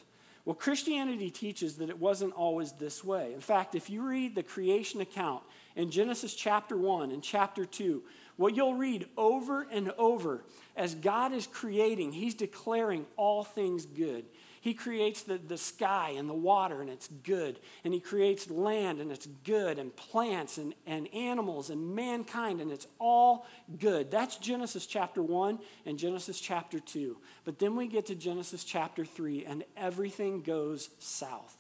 Well, 0.50 0.56
Christianity 0.56 1.30
teaches 1.30 1.76
that 1.76 1.92
it 1.92 2.00
wasn't 2.00 2.34
always 2.34 2.72
this 2.72 3.04
way. 3.04 3.36
In 3.36 3.40
fact, 3.40 3.76
if 3.76 3.88
you 3.88 4.02
read 4.02 4.34
the 4.34 4.42
creation 4.42 5.00
account 5.00 5.44
in 5.76 5.92
Genesis 5.92 6.34
chapter 6.34 6.76
1 6.76 7.12
and 7.12 7.22
chapter 7.22 7.68
2, 7.68 8.02
what 8.36 8.56
you'll 8.56 8.74
read 8.74 9.06
over 9.16 9.68
and 9.72 9.92
over 10.00 10.42
as 10.76 10.96
God 10.96 11.34
is 11.34 11.46
creating, 11.46 12.14
He's 12.14 12.34
declaring 12.34 13.06
all 13.16 13.44
things 13.44 13.86
good. 13.86 14.26
He 14.62 14.74
creates 14.74 15.24
the, 15.24 15.38
the 15.38 15.58
sky 15.58 16.14
and 16.18 16.30
the 16.30 16.34
water, 16.34 16.82
and 16.82 16.90
it's 16.90 17.08
good. 17.08 17.60
And 17.84 17.94
He 17.94 18.00
creates 18.00 18.50
land, 18.50 19.00
and 19.00 19.12
it's 19.12 19.28
good, 19.46 19.80
and 19.80 19.96
plants, 19.96 20.58
and, 20.58 20.74
and 20.86 21.08
animals, 21.14 21.70
and 21.70 21.96
mankind, 21.96 22.62
and 22.62 22.72
it's 22.72 22.88
all 23.00 23.46
good. 23.80 24.12
That's 24.12 24.38
Genesis 24.38 24.86
chapter 24.86 25.22
1 25.22 25.60
and 25.86 25.98
Genesis 25.98 26.40
chapter 26.40 26.80
2. 26.80 27.18
But 27.46 27.60
then 27.60 27.76
we 27.76 27.88
get 27.88 28.08
to 28.08 28.16
Genesis 28.16 28.64
chapter 28.64 29.06
3, 29.06 29.46
and 29.46 29.64
everything 29.78 30.42
goes 30.42 30.90
south. 31.00 31.56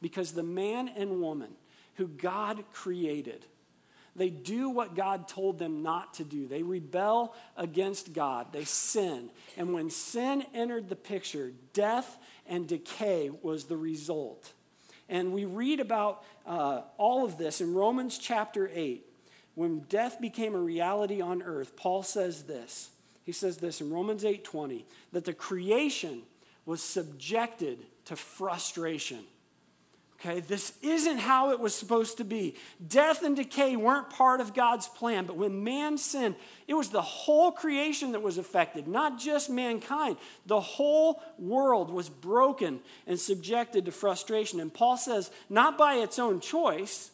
Because 0.00 0.32
the 0.32 0.42
man 0.42 0.88
and 0.88 1.20
woman 1.20 1.50
who 1.96 2.06
God 2.06 2.64
created, 2.72 3.44
they 4.20 4.28
do 4.28 4.68
what 4.68 4.94
God 4.94 5.28
told 5.28 5.58
them 5.58 5.82
not 5.82 6.12
to 6.14 6.24
do. 6.24 6.46
They 6.46 6.62
rebel 6.62 7.34
against 7.56 8.12
God. 8.12 8.52
They 8.52 8.64
sin. 8.64 9.30
And 9.56 9.72
when 9.72 9.88
sin 9.88 10.44
entered 10.52 10.90
the 10.90 10.94
picture, 10.94 11.52
death 11.72 12.18
and 12.46 12.68
decay 12.68 13.30
was 13.40 13.64
the 13.64 13.78
result. 13.78 14.52
And 15.08 15.32
we 15.32 15.46
read 15.46 15.80
about 15.80 16.22
uh, 16.44 16.82
all 16.98 17.24
of 17.24 17.38
this 17.38 17.62
in 17.62 17.72
Romans 17.72 18.18
chapter 18.18 18.70
8. 18.70 19.06
When 19.54 19.86
death 19.88 20.20
became 20.20 20.54
a 20.54 20.60
reality 20.60 21.22
on 21.22 21.40
earth, 21.40 21.74
Paul 21.74 22.02
says 22.02 22.42
this. 22.42 22.90
He 23.24 23.32
says 23.32 23.56
this 23.56 23.80
in 23.80 23.90
Romans 23.90 24.24
8:20 24.24 24.84
that 25.12 25.24
the 25.24 25.32
creation 25.32 26.24
was 26.66 26.82
subjected 26.82 27.86
to 28.04 28.16
frustration. 28.16 29.24
Okay, 30.20 30.40
this 30.40 30.74
isn't 30.82 31.16
how 31.16 31.50
it 31.50 31.60
was 31.60 31.74
supposed 31.74 32.18
to 32.18 32.24
be. 32.24 32.54
Death 32.86 33.22
and 33.22 33.34
decay 33.34 33.74
weren't 33.74 34.10
part 34.10 34.42
of 34.42 34.52
God's 34.52 34.86
plan, 34.86 35.24
but 35.24 35.38
when 35.38 35.64
man 35.64 35.96
sinned, 35.96 36.34
it 36.68 36.74
was 36.74 36.90
the 36.90 37.00
whole 37.00 37.50
creation 37.50 38.12
that 38.12 38.20
was 38.20 38.36
affected, 38.36 38.86
not 38.86 39.18
just 39.18 39.48
mankind. 39.48 40.18
The 40.44 40.60
whole 40.60 41.22
world 41.38 41.90
was 41.90 42.10
broken 42.10 42.80
and 43.06 43.18
subjected 43.18 43.86
to 43.86 43.92
frustration. 43.92 44.60
And 44.60 44.74
Paul 44.74 44.98
says, 44.98 45.30
not 45.48 45.78
by 45.78 45.94
its 45.94 46.18
own 46.18 46.40
choice, 46.40 47.12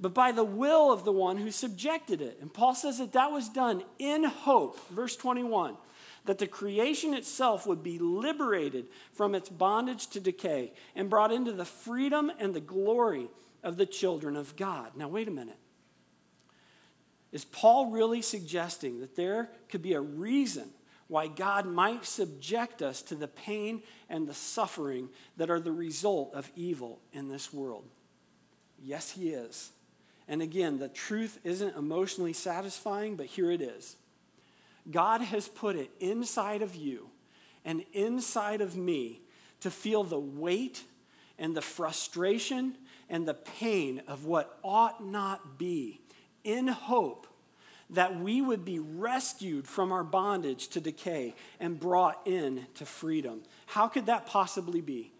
but 0.00 0.12
by 0.12 0.32
the 0.32 0.42
will 0.42 0.90
of 0.90 1.04
the 1.04 1.12
one 1.12 1.36
who 1.36 1.52
subjected 1.52 2.20
it. 2.20 2.38
And 2.40 2.52
Paul 2.52 2.74
says 2.74 2.98
that 2.98 3.12
that 3.12 3.30
was 3.30 3.48
done 3.48 3.84
in 4.00 4.24
hope, 4.24 4.88
verse 4.88 5.14
21, 5.14 5.76
that 6.24 6.38
the 6.38 6.46
creation 6.46 7.14
itself 7.14 7.66
would 7.66 7.82
be 7.82 7.98
liberated 7.98 8.86
from 9.12 9.34
its 9.34 9.48
bondage 9.48 10.06
to 10.08 10.20
decay 10.20 10.72
and 10.94 11.10
brought 11.10 11.32
into 11.32 11.52
the 11.52 11.64
freedom 11.64 12.30
and 12.38 12.54
the 12.54 12.60
glory 12.60 13.28
of 13.62 13.76
the 13.76 13.86
children 13.86 14.36
of 14.36 14.56
God. 14.56 14.92
Now, 14.96 15.08
wait 15.08 15.28
a 15.28 15.32
minute. 15.32 15.58
Is 17.32 17.44
Paul 17.44 17.90
really 17.90 18.22
suggesting 18.22 19.00
that 19.00 19.16
there 19.16 19.50
could 19.68 19.82
be 19.82 19.94
a 19.94 20.00
reason 20.00 20.70
why 21.08 21.26
God 21.26 21.66
might 21.66 22.04
subject 22.04 22.82
us 22.82 23.02
to 23.02 23.14
the 23.14 23.28
pain 23.28 23.82
and 24.08 24.26
the 24.26 24.34
suffering 24.34 25.08
that 25.36 25.50
are 25.50 25.60
the 25.60 25.72
result 25.72 26.34
of 26.34 26.50
evil 26.54 27.00
in 27.12 27.28
this 27.28 27.52
world? 27.52 27.84
Yes, 28.78 29.10
he 29.10 29.30
is. 29.30 29.72
And 30.28 30.42
again, 30.42 30.78
the 30.78 30.88
truth 30.88 31.38
isn't 31.42 31.76
emotionally 31.76 32.32
satisfying, 32.32 33.16
but 33.16 33.26
here 33.26 33.50
it 33.50 33.60
is. 33.60 33.96
God 34.90 35.20
has 35.20 35.48
put 35.48 35.76
it 35.76 35.90
inside 36.00 36.62
of 36.62 36.74
you 36.74 37.10
and 37.64 37.84
inside 37.92 38.60
of 38.60 38.76
me 38.76 39.22
to 39.60 39.70
feel 39.70 40.04
the 40.04 40.18
weight 40.18 40.82
and 41.38 41.56
the 41.56 41.62
frustration 41.62 42.76
and 43.08 43.26
the 43.26 43.34
pain 43.34 44.02
of 44.08 44.24
what 44.24 44.58
ought 44.62 45.04
not 45.04 45.58
be 45.58 46.00
in 46.44 46.68
hope 46.68 47.26
that 47.90 48.18
we 48.18 48.40
would 48.40 48.64
be 48.64 48.78
rescued 48.78 49.66
from 49.66 49.92
our 49.92 50.02
bondage 50.02 50.68
to 50.68 50.80
decay 50.80 51.34
and 51.60 51.78
brought 51.78 52.18
in 52.24 52.66
to 52.74 52.86
freedom. 52.86 53.42
How 53.66 53.86
could 53.86 54.06
that 54.06 54.26
possibly 54.26 54.80
be? 54.80 55.12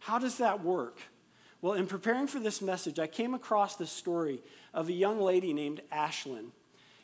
How 0.00 0.18
does 0.18 0.38
that 0.38 0.62
work? 0.62 0.98
Well, 1.62 1.74
in 1.74 1.86
preparing 1.86 2.26
for 2.26 2.40
this 2.40 2.60
message, 2.60 2.98
I 2.98 3.06
came 3.06 3.32
across 3.32 3.76
the 3.76 3.86
story 3.86 4.42
of 4.74 4.88
a 4.88 4.92
young 4.92 5.20
lady 5.20 5.52
named 5.52 5.82
Ashlyn. 5.92 6.50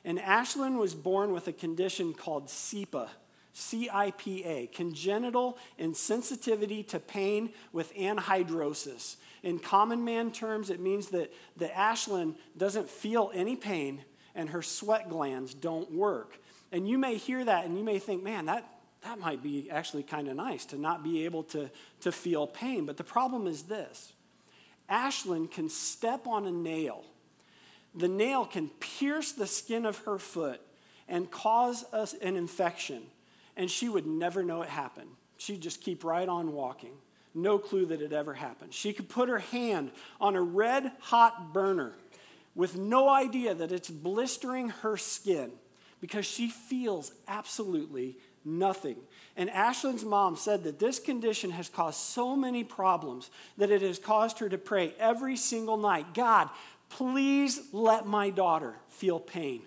And 0.06 0.18
Ashlyn 0.18 0.78
was 0.78 0.94
born 0.94 1.32
with 1.32 1.48
a 1.48 1.52
condition 1.52 2.14
called 2.14 2.46
CIPA, 2.46 3.08
C 3.52 3.90
I 3.92 4.12
P 4.12 4.44
A, 4.44 4.68
congenital 4.68 5.58
insensitivity 5.80 6.86
to 6.88 7.00
pain 7.00 7.50
with 7.72 7.92
anhidrosis. 7.94 9.16
In 9.42 9.58
common 9.58 10.04
man 10.04 10.30
terms, 10.30 10.70
it 10.70 10.78
means 10.78 11.08
that 11.08 11.32
the 11.56 11.66
Ashlyn 11.66 12.36
doesn't 12.56 12.88
feel 12.88 13.32
any 13.34 13.56
pain 13.56 14.04
and 14.34 14.50
her 14.50 14.62
sweat 14.62 15.08
glands 15.08 15.54
don't 15.54 15.90
work. 15.90 16.38
And 16.70 16.88
you 16.88 16.98
may 16.98 17.16
hear 17.16 17.44
that 17.44 17.64
and 17.64 17.76
you 17.76 17.82
may 17.82 17.98
think, 17.98 18.22
man, 18.22 18.46
that, 18.46 18.64
that 19.02 19.18
might 19.18 19.42
be 19.42 19.70
actually 19.70 20.04
kind 20.04 20.28
of 20.28 20.36
nice 20.36 20.66
to 20.66 20.78
not 20.78 21.02
be 21.02 21.24
able 21.24 21.42
to, 21.44 21.70
to 22.02 22.12
feel 22.12 22.46
pain. 22.46 22.86
But 22.86 22.96
the 22.96 23.04
problem 23.04 23.48
is 23.48 23.64
this 23.64 24.12
Ashlyn 24.88 25.50
can 25.50 25.68
step 25.68 26.28
on 26.28 26.46
a 26.46 26.52
nail, 26.52 27.02
the 27.96 28.08
nail 28.08 28.44
can 28.44 28.68
pierce 28.80 29.32
the 29.32 29.46
skin 29.46 29.86
of 29.86 29.98
her 29.98 30.18
foot 30.18 30.60
and 31.08 31.30
cause 31.30 31.84
us 31.92 32.14
an 32.20 32.36
infection, 32.36 33.02
and 33.56 33.70
she 33.70 33.88
would 33.88 34.06
never 34.06 34.42
know 34.42 34.62
it 34.62 34.68
happened. 34.68 35.10
She'd 35.38 35.60
just 35.60 35.80
keep 35.80 36.04
right 36.04 36.28
on 36.28 36.52
walking. 36.52 36.94
No 37.34 37.58
clue 37.58 37.86
that 37.86 38.00
it 38.00 38.12
ever 38.12 38.34
happened. 38.34 38.72
She 38.72 38.92
could 38.92 39.08
put 39.08 39.28
her 39.28 39.38
hand 39.38 39.90
on 40.20 40.36
a 40.36 40.40
red 40.40 40.90
hot 41.00 41.52
burner 41.52 41.92
with 42.54 42.78
no 42.78 43.08
idea 43.08 43.54
that 43.54 43.72
it's 43.72 43.90
blistering 43.90 44.70
her 44.70 44.96
skin 44.96 45.52
because 46.00 46.24
she 46.24 46.48
feels 46.48 47.12
absolutely 47.28 48.16
nothing. 48.44 48.96
And 49.36 49.50
Ashlyn's 49.50 50.04
mom 50.04 50.36
said 50.36 50.64
that 50.64 50.78
this 50.78 50.98
condition 50.98 51.50
has 51.50 51.68
caused 51.68 51.98
so 51.98 52.34
many 52.34 52.64
problems 52.64 53.30
that 53.58 53.70
it 53.70 53.82
has 53.82 53.98
caused 53.98 54.38
her 54.38 54.48
to 54.48 54.56
pray 54.56 54.94
every 54.98 55.36
single 55.36 55.76
night 55.76 56.14
God, 56.14 56.48
please 56.88 57.60
let 57.72 58.06
my 58.06 58.30
daughter 58.30 58.74
feel 58.88 59.20
pain. 59.20 59.62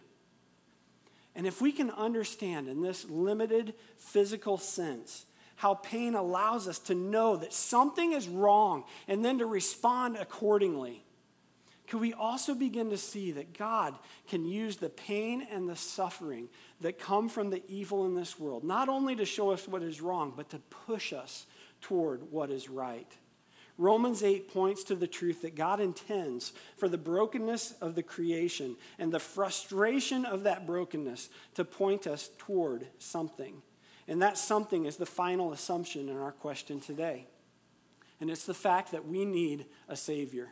And 1.35 1.45
if 1.47 1.61
we 1.61 1.71
can 1.71 1.89
understand 1.91 2.67
in 2.67 2.81
this 2.81 3.09
limited 3.09 3.73
physical 3.97 4.57
sense 4.57 5.25
how 5.55 5.75
pain 5.75 6.15
allows 6.15 6.67
us 6.67 6.79
to 6.79 6.95
know 6.95 7.37
that 7.37 7.53
something 7.53 8.13
is 8.13 8.27
wrong 8.27 8.83
and 9.07 9.23
then 9.23 9.39
to 9.39 9.45
respond 9.45 10.17
accordingly 10.17 11.03
could 11.89 11.99
we 11.99 12.13
also 12.13 12.53
begin 12.53 12.91
to 12.91 12.97
see 12.97 13.31
that 13.31 13.57
God 13.57 13.95
can 14.27 14.45
use 14.45 14.77
the 14.77 14.89
pain 14.89 15.45
and 15.51 15.67
the 15.67 15.75
suffering 15.75 16.47
that 16.81 16.99
come 16.99 17.27
from 17.27 17.49
the 17.49 17.63
evil 17.67 18.05
in 18.05 18.13
this 18.13 18.39
world, 18.39 18.63
not 18.63 18.89
only 18.89 19.15
to 19.15 19.25
show 19.25 19.49
us 19.49 19.67
what 19.67 19.81
is 19.81 19.99
wrong, 19.99 20.31
but 20.37 20.49
to 20.51 20.59
push 20.59 21.11
us 21.13 21.47
toward 21.81 22.31
what 22.31 22.51
is 22.51 22.69
right? 22.69 23.11
Romans 23.79 24.23
8 24.23 24.51
points 24.51 24.83
to 24.83 24.95
the 24.95 25.07
truth 25.07 25.41
that 25.41 25.55
God 25.55 25.79
intends 25.79 26.51
for 26.75 26.89
the 26.89 26.97
brokenness 26.97 27.75
of 27.79 27.95
the 27.95 28.03
creation 28.03 28.75
and 28.99 29.09
the 29.09 29.21
frustration 29.21 30.25
of 30.25 30.43
that 30.43 30.67
brokenness 30.67 31.29
to 31.55 31.63
point 31.63 32.05
us 32.05 32.29
toward 32.37 32.87
something. 32.99 33.61
And 34.05 34.21
that 34.21 34.37
something 34.37 34.83
is 34.83 34.97
the 34.97 35.05
final 35.05 35.53
assumption 35.53 36.09
in 36.09 36.17
our 36.17 36.33
question 36.33 36.81
today. 36.81 37.27
And 38.19 38.29
it's 38.29 38.45
the 38.45 38.53
fact 38.53 38.91
that 38.91 39.07
we 39.07 39.23
need 39.23 39.65
a 39.87 39.95
Savior. 39.95 40.49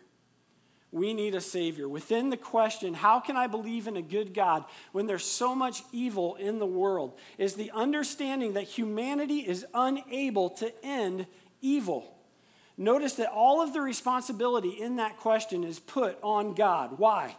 We 0.93 1.13
need 1.13 1.35
a 1.35 1.41
Savior. 1.41 1.89
Within 1.89 2.29
the 2.29 2.37
question, 2.37 2.93
how 2.93 3.19
can 3.19 3.35
I 3.35 3.47
believe 3.47 3.87
in 3.87 3.97
a 3.97 4.01
good 4.01 4.33
God 4.33 4.63
when 4.93 5.05
there's 5.05 5.25
so 5.25 5.53
much 5.53 5.83
evil 5.91 6.35
in 6.35 6.59
the 6.59 6.65
world, 6.65 7.19
is 7.37 7.55
the 7.55 7.71
understanding 7.71 8.53
that 8.53 8.63
humanity 8.63 9.39
is 9.39 9.65
unable 9.73 10.49
to 10.51 10.71
end 10.81 11.27
evil. 11.61 12.16
Notice 12.77 13.13
that 13.13 13.31
all 13.31 13.61
of 13.61 13.73
the 13.73 13.81
responsibility 13.81 14.69
in 14.69 14.97
that 14.97 15.17
question 15.17 15.63
is 15.63 15.79
put 15.79 16.17
on 16.21 16.53
God. 16.53 16.99
Why? 16.99 17.35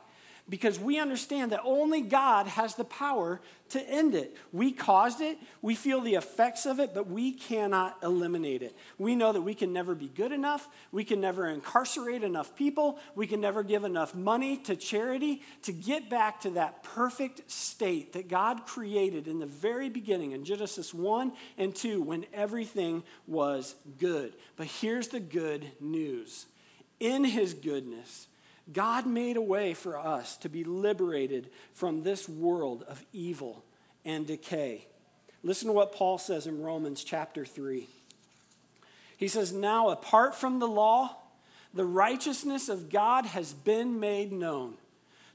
Because 0.48 0.78
we 0.78 0.98
understand 0.98 1.52
that 1.52 1.61
only 1.64 2.00
God 2.00 2.46
has 2.46 2.74
the 2.74 2.84
power 2.84 3.40
to 3.70 3.82
end 3.82 4.14
it. 4.14 4.34
We 4.50 4.72
caused 4.72 5.20
it, 5.20 5.37
we 5.61 5.74
feel 5.74 6.00
the 6.00 6.14
effects 6.14 6.64
of 6.64 6.80
it, 6.80 6.94
but 6.94 7.06
we 7.06 7.32
cannot 7.32 7.98
eliminate 8.02 8.62
it. 8.62 8.74
We 8.96 9.14
know 9.14 9.32
that 9.32 9.42
we 9.42 9.54
can 9.54 9.72
never 9.72 9.94
be 9.94 10.08
good 10.08 10.32
enough, 10.32 10.68
we 10.90 11.04
can 11.04 11.20
never 11.20 11.48
incarcerate 11.48 12.22
enough 12.22 12.56
people, 12.56 12.98
we 13.14 13.26
can 13.26 13.40
never 13.40 13.62
give 13.62 13.84
enough 13.84 14.14
money 14.14 14.56
to 14.58 14.74
charity 14.76 15.42
to 15.62 15.72
get 15.72 16.08
back 16.08 16.40
to 16.40 16.50
that 16.50 16.82
perfect 16.82 17.50
state 17.50 18.14
that 18.14 18.28
God 18.28 18.66
created 18.66 19.28
in 19.28 19.38
the 19.38 19.46
very 19.46 19.90
beginning 19.90 20.32
in 20.32 20.44
Genesis 20.44 20.94
1 20.94 21.32
and 21.58 21.74
2 21.74 22.00
when 22.00 22.24
everything 22.32 23.02
was 23.26 23.74
good. 23.98 24.32
But 24.56 24.66
here's 24.66 25.08
the 25.08 25.20
good 25.20 25.66
news 25.80 26.46
in 27.00 27.24
His 27.24 27.54
goodness, 27.54 28.26
God 28.72 29.07
made 29.07 29.37
a 29.37 29.42
way 29.42 29.74
for 29.74 29.98
us 29.98 30.37
to 30.38 30.48
be 30.48 30.64
liberated 30.64 31.50
from 31.72 32.02
this 32.02 32.28
world 32.28 32.85
of 32.88 33.04
evil 33.12 33.64
and 34.04 34.26
decay. 34.26 34.87
Listen 35.42 35.68
to 35.68 35.72
what 35.72 35.94
Paul 35.94 36.18
says 36.18 36.46
in 36.46 36.62
Romans 36.62 37.04
chapter 37.04 37.46
3. 37.46 37.88
He 39.16 39.28
says, 39.28 39.52
Now, 39.52 39.88
apart 39.88 40.35
from 40.35 40.59
the 40.59 40.68
law, 40.68 41.16
the 41.72 41.85
righteousness 41.85 42.68
of 42.68 42.90
God 42.90 43.26
has 43.26 43.52
been 43.52 44.00
made 44.00 44.33
known, 44.33 44.74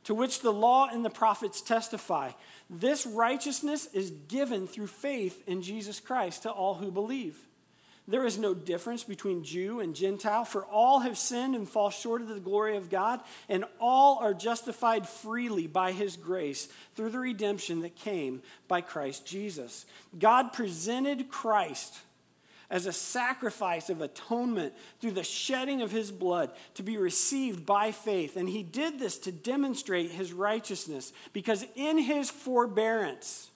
to 0.04 0.14
which 0.14 0.42
the 0.42 0.54
law 0.54 0.88
and 0.92 1.04
the 1.04 1.10
prophets 1.10 1.62
testify. 1.62 2.32
This 2.70 3.06
righteousness 3.06 3.88
is 3.94 4.12
given 4.12 4.68
through 4.68 4.88
faith 4.88 5.44
in 5.48 5.62
Jesus 5.62 6.00
Christ 6.00 6.44
to 6.44 6.52
all 6.52 6.76
who 6.76 6.92
believe. 6.92 7.38
There 8.06 8.26
is 8.26 8.38
no 8.38 8.54
difference 8.54 9.04
between 9.04 9.46
Jew 9.46 9.80
and 9.80 9.96
Gentile, 9.96 10.44
for 10.44 10.66
all 10.66 11.00
have 11.00 11.18
sinned 11.18 11.56
and 11.56 11.68
fall 11.68 11.90
short 11.90 12.22
of 12.22 12.28
the 12.28 12.40
glory 12.40 12.76
of 12.76 12.90
God, 12.90 13.22
and 13.48 13.64
all 13.80 14.20
are 14.20 14.34
justified 14.34 15.08
freely 15.08 15.68
by 15.68 15.94
his 15.94 16.18
grace 16.18 16.68
through 16.96 17.12
the 17.12 17.20
redemption 17.20 17.82
that 17.82 17.96
came 17.96 18.42
by 18.68 18.82
Christ 18.82 19.26
Jesus. 19.26 19.86
God 20.20 20.52
presented 20.52 21.30
Christ 21.30 21.98
as 22.70 22.88
a 22.88 22.92
sacrifice 22.92 23.90
of 23.90 24.02
atonement 24.02 24.74
through 25.00 25.12
the 25.12 25.24
shedding 25.24 25.82
of 25.82 25.92
his 25.92 26.12
blood 26.12 26.52
to 26.74 26.84
be 26.84 26.98
received 26.98 27.66
by 27.66 27.92
faith. 27.92 28.36
And 28.36 28.50
he 28.50 28.64
did 28.64 29.00
this 29.00 29.18
to 29.20 29.32
demonstrate 29.32 30.12
his 30.12 30.34
righteousness, 30.34 31.14
because 31.32 31.66
in 31.76 32.00
his 32.00 32.30
forbearance, 32.30 33.50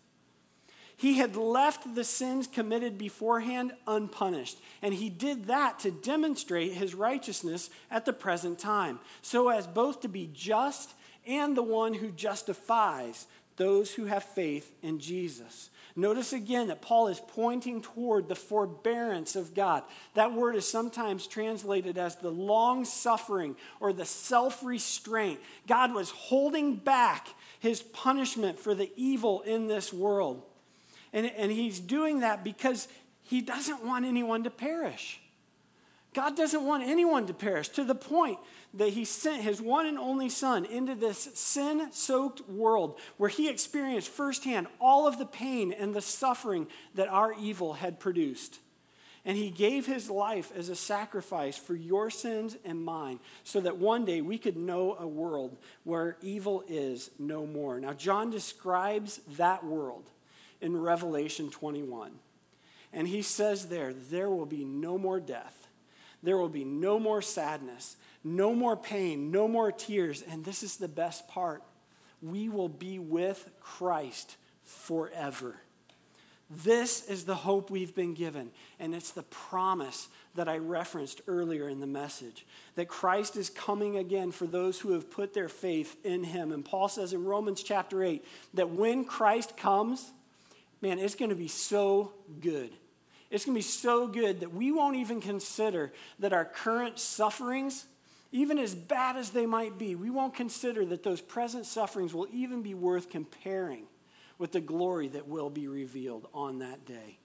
he 0.97 1.19
had 1.19 1.35
left 1.35 1.93
the 1.93 2.03
sins 2.03 2.47
committed 2.47 2.97
beforehand 2.97 3.71
unpunished, 3.85 4.57
and 4.81 4.95
he 4.95 5.09
did 5.09 5.45
that 5.45 5.79
to 5.79 5.91
demonstrate 5.91 6.73
his 6.73 6.95
righteousness 6.95 7.69
at 7.91 8.05
the 8.05 8.13
present 8.13 8.57
time, 8.57 8.99
so 9.21 9.49
as 9.49 9.67
both 9.67 10.01
to 10.01 10.07
be 10.07 10.29
just 10.33 10.95
and 11.27 11.55
the 11.55 11.63
one 11.63 11.93
who 11.93 12.09
justifies 12.09 13.27
those 13.57 13.93
who 13.93 14.05
have 14.05 14.23
faith 14.23 14.71
in 14.81 14.99
Jesus. 14.99 15.69
Notice 15.95 16.33
again 16.33 16.67
that 16.67 16.81
Paul 16.81 17.07
is 17.07 17.19
pointing 17.27 17.81
toward 17.81 18.27
the 18.27 18.35
forbearance 18.35 19.35
of 19.35 19.55
God. 19.55 19.83
That 20.13 20.33
word 20.33 20.55
is 20.55 20.67
sometimes 20.67 21.25
translated 21.25 21.97
as 21.97 22.15
the 22.15 22.29
long 22.31 22.85
suffering 22.85 23.55
or 23.79 23.93
the 23.93 24.05
self 24.05 24.63
restraint. 24.63 25.39
God 25.67 25.93
was 25.93 26.11
holding 26.11 26.75
back 26.75 27.27
his 27.59 27.81
punishment 27.81 28.59
for 28.59 28.75
the 28.75 28.91
evil 28.95 29.41
in 29.41 29.67
this 29.67 29.91
world. 29.91 30.43
And, 31.13 31.25
and 31.25 31.51
he's 31.51 31.79
doing 31.79 32.19
that 32.19 32.43
because 32.43 32.87
he 33.23 33.41
doesn't 33.41 33.83
want 33.83 34.05
anyone 34.05 34.43
to 34.43 34.49
perish. 34.49 35.19
God 36.13 36.35
doesn't 36.35 36.65
want 36.65 36.83
anyone 36.83 37.27
to 37.27 37.33
perish 37.33 37.69
to 37.69 37.83
the 37.83 37.93
point 37.93 38.39
that 38.73 38.89
he 38.89 39.05
sent 39.05 39.43
his 39.43 39.61
one 39.61 39.85
and 39.85 39.97
only 39.97 40.29
son 40.29 40.65
into 40.65 40.95
this 40.95 41.29
sin 41.35 41.89
soaked 41.91 42.49
world 42.49 42.99
where 43.17 43.29
he 43.29 43.49
experienced 43.49 44.09
firsthand 44.09 44.67
all 44.79 45.07
of 45.07 45.19
the 45.19 45.25
pain 45.25 45.71
and 45.71 45.93
the 45.93 46.01
suffering 46.01 46.67
that 46.95 47.07
our 47.07 47.33
evil 47.33 47.73
had 47.73 47.99
produced. 47.99 48.59
And 49.25 49.37
he 49.37 49.49
gave 49.49 49.85
his 49.85 50.09
life 50.09 50.51
as 50.55 50.69
a 50.69 50.75
sacrifice 50.75 51.57
for 51.57 51.75
your 51.75 52.09
sins 52.09 52.55
and 52.63 52.83
mine 52.83 53.19
so 53.43 53.59
that 53.59 53.77
one 53.77 54.05
day 54.05 54.21
we 54.21 54.37
could 54.37 54.55
know 54.55 54.95
a 54.97 55.07
world 55.07 55.57
where 55.83 56.17
evil 56.21 56.63
is 56.67 57.11
no 57.19 57.45
more. 57.45 57.79
Now, 57.79 57.93
John 57.93 58.29
describes 58.29 59.19
that 59.35 59.65
world 59.65 60.09
in 60.61 60.75
Revelation 60.75 61.49
21. 61.49 62.11
And 62.93 63.07
he 63.07 63.21
says 63.21 63.67
there, 63.67 63.93
there 63.93 64.29
will 64.29 64.45
be 64.45 64.65
no 64.65 64.97
more 64.97 65.19
death, 65.19 65.67
there 66.23 66.37
will 66.37 66.49
be 66.49 66.65
no 66.65 66.99
more 66.99 67.21
sadness, 67.21 67.95
no 68.23 68.53
more 68.53 68.75
pain, 68.75 69.31
no 69.31 69.47
more 69.47 69.71
tears. 69.71 70.23
And 70.29 70.43
this 70.43 70.63
is 70.63 70.77
the 70.77 70.87
best 70.87 71.27
part 71.27 71.63
we 72.21 72.49
will 72.49 72.69
be 72.69 72.97
with 72.97 73.49
Christ 73.59 74.37
forever. 74.63 75.55
This 76.49 77.07
is 77.09 77.25
the 77.25 77.35
hope 77.35 77.69
we've 77.69 77.93
been 77.93 78.13
given, 78.13 78.51
and 78.79 78.95
it's 78.95 79.11
the 79.11 79.23
promise 79.23 80.07
that 80.35 80.47
I 80.47 80.57
referenced 80.59 81.21
earlier 81.27 81.67
in 81.67 81.81
the 81.81 81.87
message 81.87 82.45
that 82.75 82.87
Christ 82.87 83.35
is 83.35 83.49
coming 83.49 83.97
again 83.97 84.31
for 84.31 84.47
those 84.47 84.79
who 84.79 84.93
have 84.93 85.11
put 85.11 85.33
their 85.33 85.49
faith 85.49 85.97
in 86.05 86.23
him. 86.23 86.53
And 86.53 86.63
Paul 86.63 86.87
says 86.87 87.11
in 87.11 87.25
Romans 87.25 87.63
chapter 87.63 88.01
8 88.01 88.23
that 88.53 88.69
when 88.69 89.03
Christ 89.03 89.57
comes, 89.57 90.11
man, 90.81 90.99
it's 90.99 91.15
going 91.15 91.29
to 91.29 91.35
be 91.35 91.47
so 91.47 92.13
good. 92.39 92.71
It's 93.29 93.45
going 93.45 93.55
to 93.55 93.59
be 93.59 93.61
so 93.61 94.07
good 94.07 94.39
that 94.39 94.53
we 94.53 94.71
won't 94.71 94.95
even 94.95 95.19
consider 95.19 95.91
that 96.19 96.33
our 96.33 96.45
current 96.45 96.99
sufferings, 96.99 97.85
even 98.31 98.57
as 98.57 98.73
bad 98.73 99.17
as 99.17 99.31
they 99.31 99.45
might 99.45 99.77
be, 99.77 99.95
we 99.95 100.09
won't 100.09 100.33
consider 100.33 100.85
that 100.85 101.03
those 101.03 101.21
present 101.21 101.65
sufferings 101.65 102.13
will 102.13 102.27
even 102.31 102.61
be 102.61 102.73
worth 102.73 103.09
comparing 103.09 103.83
with 104.37 104.51
the 104.51 104.61
glory 104.61 105.07
that 105.09 105.27
will 105.27 105.49
be 105.49 105.67
revealed 105.67 106.27
on 106.33 106.59
that 106.59 106.85
day. 106.85 107.17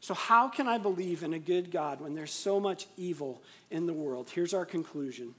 So, 0.00 0.14
how 0.14 0.48
can 0.48 0.66
I 0.66 0.78
believe 0.78 1.22
in 1.22 1.32
a 1.32 1.38
good 1.38 1.70
God 1.70 2.00
when 2.00 2.14
there's 2.14 2.32
so 2.32 2.58
much 2.58 2.86
evil 2.96 3.42
in 3.70 3.86
the 3.86 3.92
world? 3.92 4.30
Here's 4.34 4.52
our 4.52 4.64
conclusion. 4.64 5.34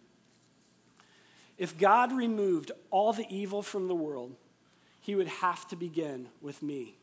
If 1.58 1.78
God 1.78 2.14
removed 2.14 2.72
all 2.90 3.12
the 3.12 3.28
evil 3.30 3.62
from 3.62 3.88
the 3.88 3.96
world, 3.96 4.36
he 5.02 5.16
would 5.16 5.28
have 5.28 5.68
to 5.68 5.76
begin 5.76 6.30
with 6.42 6.64
me. 6.64 6.96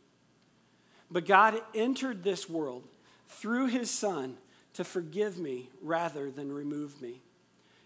But 1.10 1.26
God 1.26 1.60
entered 1.74 2.22
this 2.22 2.48
world 2.48 2.84
through 3.28 3.66
his 3.66 3.90
Son 3.90 4.36
to 4.74 4.84
forgive 4.84 5.38
me 5.38 5.68
rather 5.82 6.30
than 6.30 6.52
remove 6.52 7.00
me. 7.02 7.22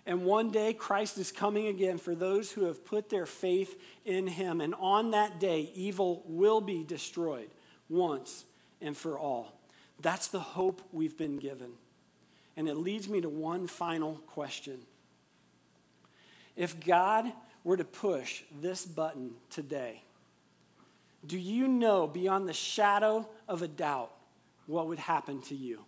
And 0.06 0.24
one 0.24 0.50
day, 0.50 0.74
Christ 0.74 1.16
is 1.16 1.32
coming 1.32 1.66
again 1.66 1.96
for 1.96 2.14
those 2.14 2.52
who 2.52 2.64
have 2.64 2.84
put 2.84 3.08
their 3.08 3.24
faith 3.24 3.80
in 4.04 4.26
him. 4.26 4.60
And 4.60 4.74
on 4.74 5.12
that 5.12 5.40
day, 5.40 5.70
evil 5.74 6.22
will 6.26 6.60
be 6.60 6.84
destroyed 6.84 7.48
once 7.88 8.44
and 8.82 8.94
for 8.94 9.18
all. 9.18 9.58
That's 10.00 10.28
the 10.28 10.40
hope 10.40 10.82
we've 10.92 11.16
been 11.16 11.38
given. 11.38 11.72
And 12.56 12.68
it 12.68 12.76
leads 12.76 13.08
me 13.08 13.22
to 13.22 13.28
one 13.30 13.66
final 13.66 14.16
question. 14.26 14.80
If 16.54 16.84
God 16.84 17.32
were 17.64 17.78
to 17.78 17.84
push 17.84 18.42
this 18.60 18.84
button 18.84 19.32
today, 19.48 20.02
do 21.26 21.38
you 21.38 21.68
know 21.68 22.06
beyond 22.06 22.48
the 22.48 22.52
shadow 22.52 23.28
of 23.48 23.62
a 23.62 23.68
doubt 23.68 24.10
what 24.66 24.88
would 24.88 24.98
happen 24.98 25.40
to 25.42 25.54
you? 25.54 25.84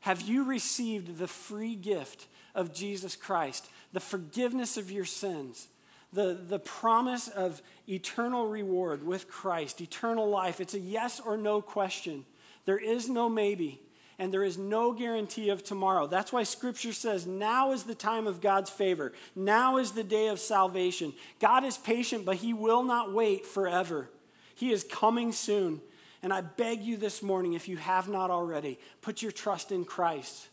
Have 0.00 0.20
you 0.22 0.44
received 0.44 1.18
the 1.18 1.26
free 1.26 1.74
gift 1.74 2.26
of 2.54 2.72
Jesus 2.72 3.16
Christ, 3.16 3.68
the 3.92 4.00
forgiveness 4.00 4.76
of 4.76 4.90
your 4.90 5.04
sins, 5.04 5.68
the, 6.14 6.38
the 6.48 6.60
promise 6.60 7.28
of 7.28 7.60
eternal 7.88 8.46
reward 8.46 9.04
with 9.04 9.28
Christ, 9.28 9.80
eternal 9.80 10.28
life. 10.28 10.60
It's 10.60 10.74
a 10.74 10.78
yes 10.78 11.20
or 11.20 11.36
no 11.36 11.60
question. 11.60 12.24
There 12.64 12.78
is 12.78 13.08
no 13.08 13.28
maybe, 13.28 13.82
and 14.18 14.32
there 14.32 14.44
is 14.44 14.58
no 14.58 14.92
guarantee 14.92 15.50
of 15.50 15.62
tomorrow. 15.62 16.06
That's 16.06 16.32
why 16.32 16.42
Scripture 16.42 16.92
says 16.92 17.26
now 17.26 17.72
is 17.72 17.84
the 17.84 17.94
time 17.94 18.26
of 18.26 18.40
God's 18.40 18.70
favor, 18.70 19.12
now 19.34 19.76
is 19.78 19.92
the 19.92 20.04
day 20.04 20.28
of 20.28 20.38
salvation. 20.40 21.12
God 21.40 21.64
is 21.64 21.76
patient, 21.76 22.24
but 22.24 22.36
He 22.36 22.52
will 22.52 22.82
not 22.82 23.12
wait 23.12 23.46
forever. 23.46 24.10
He 24.54 24.72
is 24.72 24.84
coming 24.84 25.32
soon. 25.32 25.80
And 26.22 26.32
I 26.32 26.40
beg 26.40 26.82
you 26.82 26.96
this 26.96 27.22
morning, 27.22 27.52
if 27.52 27.68
you 27.68 27.76
have 27.76 28.08
not 28.08 28.30
already, 28.30 28.78
put 29.02 29.20
your 29.20 29.32
trust 29.32 29.70
in 29.70 29.84
Christ 29.84 30.48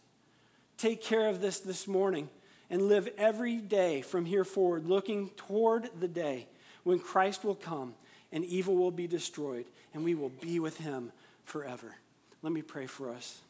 take 0.81 1.03
care 1.03 1.29
of 1.29 1.41
this 1.41 1.59
this 1.59 1.87
morning 1.87 2.27
and 2.71 2.81
live 2.81 3.07
every 3.15 3.57
day 3.57 4.01
from 4.01 4.25
here 4.25 4.43
forward 4.43 4.87
looking 4.87 5.29
toward 5.37 5.87
the 5.99 6.07
day 6.07 6.47
when 6.83 6.97
Christ 6.97 7.43
will 7.43 7.55
come 7.55 7.93
and 8.31 8.43
evil 8.43 8.75
will 8.75 8.89
be 8.89 9.05
destroyed 9.05 9.65
and 9.93 10.03
we 10.03 10.15
will 10.15 10.31
be 10.41 10.59
with 10.59 10.77
him 10.77 11.11
forever. 11.43 11.97
Let 12.41 12.51
me 12.51 12.63
pray 12.63 12.87
for 12.87 13.11
us. 13.11 13.41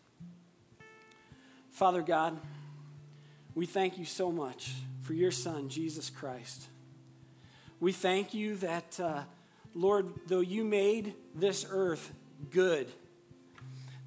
Father 1.72 2.02
God, 2.02 2.38
we 3.56 3.66
thank 3.66 3.98
you 3.98 4.06
so 4.06 4.32
much 4.32 4.74
for 5.02 5.14
your 5.14 5.32
Son, 5.32 5.70
Jesus 5.70 6.10
Christ. 6.10 6.68
We 7.80 7.94
thank 7.94 8.34
you 8.34 8.58
that, 8.58 9.00
uh, 9.00 9.24
Lord, 9.74 10.08
though 10.28 10.42
you 10.42 10.64
made 10.64 11.16
this 11.34 11.66
earth 11.70 12.12
good, 12.50 12.88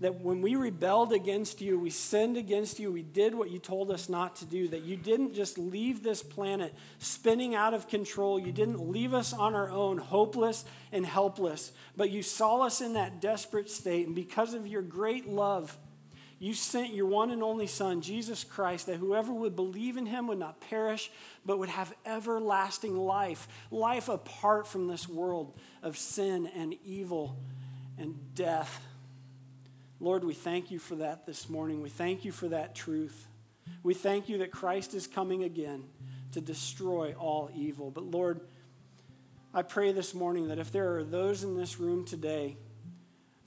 that 0.00 0.20
when 0.20 0.42
we 0.42 0.56
rebelled 0.56 1.12
against 1.12 1.62
you, 1.62 1.78
we 1.78 1.88
sinned 1.88 2.36
against 2.36 2.78
you, 2.78 2.92
we 2.92 3.02
did 3.02 3.34
what 3.34 3.50
you 3.50 3.58
told 3.58 3.90
us 3.90 4.10
not 4.10 4.36
to 4.36 4.44
do, 4.44 4.68
that 4.68 4.82
you 4.82 4.96
didn't 4.96 5.34
just 5.34 5.56
leave 5.56 6.02
this 6.02 6.22
planet 6.22 6.74
spinning 6.98 7.54
out 7.54 7.72
of 7.72 7.88
control. 7.88 8.38
You 8.38 8.52
didn't 8.52 8.90
leave 8.90 9.14
us 9.14 9.32
on 9.32 9.54
our 9.54 9.70
own, 9.70 9.96
hopeless 9.96 10.66
and 10.92 11.06
helpless, 11.06 11.72
but 11.96 12.10
you 12.10 12.22
saw 12.22 12.60
us 12.60 12.82
in 12.82 12.92
that 12.92 13.22
desperate 13.22 13.70
state. 13.70 14.06
And 14.06 14.14
because 14.14 14.52
of 14.52 14.66
your 14.66 14.82
great 14.82 15.26
love, 15.26 15.78
you 16.44 16.52
sent 16.52 16.92
your 16.92 17.06
one 17.06 17.30
and 17.30 17.42
only 17.42 17.66
Son, 17.66 18.02
Jesus 18.02 18.44
Christ, 18.44 18.84
that 18.86 18.96
whoever 18.96 19.32
would 19.32 19.56
believe 19.56 19.96
in 19.96 20.04
him 20.04 20.26
would 20.26 20.38
not 20.38 20.60
perish, 20.60 21.10
but 21.46 21.58
would 21.58 21.70
have 21.70 21.94
everlasting 22.04 22.98
life, 22.98 23.48
life 23.70 24.10
apart 24.10 24.66
from 24.66 24.86
this 24.86 25.08
world 25.08 25.58
of 25.82 25.96
sin 25.96 26.46
and 26.54 26.74
evil 26.84 27.38
and 27.96 28.34
death. 28.34 28.84
Lord, 30.00 30.22
we 30.22 30.34
thank 30.34 30.70
you 30.70 30.78
for 30.78 30.96
that 30.96 31.24
this 31.24 31.48
morning. 31.48 31.80
We 31.80 31.88
thank 31.88 32.26
you 32.26 32.32
for 32.32 32.48
that 32.48 32.74
truth. 32.74 33.26
We 33.82 33.94
thank 33.94 34.28
you 34.28 34.36
that 34.38 34.50
Christ 34.50 34.92
is 34.92 35.06
coming 35.06 35.44
again 35.44 35.84
to 36.32 36.42
destroy 36.42 37.14
all 37.18 37.50
evil. 37.54 37.90
But 37.90 38.04
Lord, 38.04 38.42
I 39.54 39.62
pray 39.62 39.92
this 39.92 40.12
morning 40.12 40.48
that 40.48 40.58
if 40.58 40.70
there 40.70 40.96
are 40.96 41.04
those 41.04 41.42
in 41.42 41.56
this 41.56 41.80
room 41.80 42.04
today, 42.04 42.58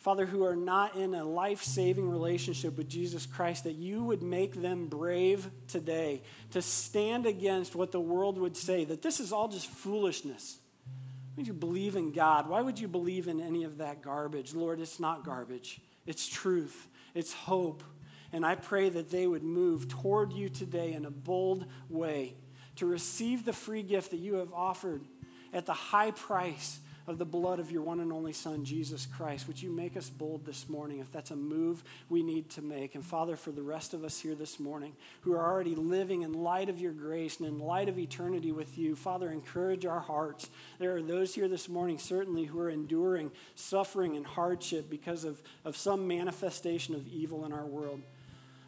Father, 0.08 0.26
who 0.26 0.46
are 0.46 0.56
not 0.56 0.96
in 0.96 1.14
a 1.14 1.26
life 1.26 1.62
saving 1.62 2.10
relationship 2.10 2.78
with 2.78 2.88
Jesus 2.88 3.26
Christ, 3.26 3.66
that 3.66 3.76
you 3.76 4.06
would 4.06 4.24
make 4.24 4.54
them 4.54 4.88
brave 4.88 5.50
today 5.68 6.22
to 6.52 6.62
stand 6.62 7.26
against 7.26 7.76
what 7.76 7.92
the 7.92 8.00
world 8.00 8.38
would 8.38 8.56
say, 8.56 8.86
that 8.86 9.02
this 9.02 9.20
is 9.20 9.34
all 9.34 9.50
just 9.50 9.68
foolishness. 9.68 10.60
Why 10.86 11.34
would 11.36 11.48
you 11.48 11.54
believe 11.54 11.98
in 11.98 12.14
God? 12.14 12.48
Why 12.48 12.62
would 12.62 12.80
you 12.80 12.88
believe 12.88 13.28
in 13.28 13.42
any 13.42 13.66
of 13.66 13.80
that 13.80 14.02
garbage? 14.02 14.54
Lord, 14.54 14.80
it's 14.80 14.98
not 14.98 15.26
garbage. 15.26 15.82
It's 16.06 16.26
truth, 16.26 16.88
it's 17.14 17.34
hope. 17.34 17.84
And 18.32 18.46
I 18.46 18.56
pray 18.56 18.88
that 18.88 19.12
they 19.12 19.28
would 19.28 19.44
move 19.44 19.90
toward 19.90 20.32
you 20.32 20.48
today 20.48 20.94
in 20.94 21.04
a 21.04 21.12
bold 21.12 21.66
way 21.90 22.36
to 22.78 22.86
receive 22.86 23.44
the 23.44 23.52
free 23.52 23.84
gift 23.84 24.12
that 24.12 24.22
you 24.22 24.36
have 24.36 24.54
offered 24.54 25.04
at 25.52 25.66
the 25.66 25.74
high 25.74 26.12
price 26.12 26.80
of 27.08 27.18
the 27.18 27.26
blood 27.26 27.60
of 27.60 27.72
your 27.72 27.82
one 27.82 28.02
and 28.02 28.12
only 28.12 28.34
Son, 28.34 28.66
Jesus 28.66 29.06
Christ. 29.06 29.48
Would 29.48 29.62
you 29.62 29.72
make 29.72 29.96
us 29.96 30.10
bold 30.10 30.46
this 30.46 30.68
morning 30.68 31.00
if 31.00 31.10
that's 31.10 31.32
a 31.32 31.38
move 31.38 31.82
we 32.10 32.22
need 32.22 32.50
to 32.52 32.62
make? 32.62 32.96
And 32.96 33.06
Father, 33.06 33.38
for 33.38 33.52
the 33.52 33.62
rest 33.62 33.94
of 33.94 34.04
us 34.04 34.20
here 34.20 34.36
this 34.36 34.60
morning 34.60 34.94
who 35.22 35.34
are 35.34 35.46
already 35.46 35.74
living 35.74 36.24
in 36.24 36.34
light 36.34 36.68
of 36.68 36.80
your 36.80 36.92
grace 36.92 37.40
and 37.40 37.48
in 37.48 37.60
light 37.60 37.88
of 37.88 37.98
eternity 37.98 38.52
with 38.52 38.78
you, 38.78 38.96
Father, 38.96 39.32
encourage 39.32 39.86
our 39.86 40.02
hearts. 40.02 40.50
There 40.80 40.98
are 40.98 41.02
those 41.02 41.34
here 41.34 41.48
this 41.48 41.70
morning, 41.70 41.98
certainly, 41.98 42.44
who 42.44 42.60
are 42.60 42.70
enduring 42.70 43.32
suffering 43.56 44.18
and 44.18 44.26
hardship 44.26 44.90
because 44.90 45.24
of, 45.24 45.42
of 45.64 45.78
some 45.78 46.08
manifestation 46.08 46.94
of 46.94 47.08
evil 47.08 47.46
in 47.46 47.54
our 47.54 47.66
world. 47.66 48.02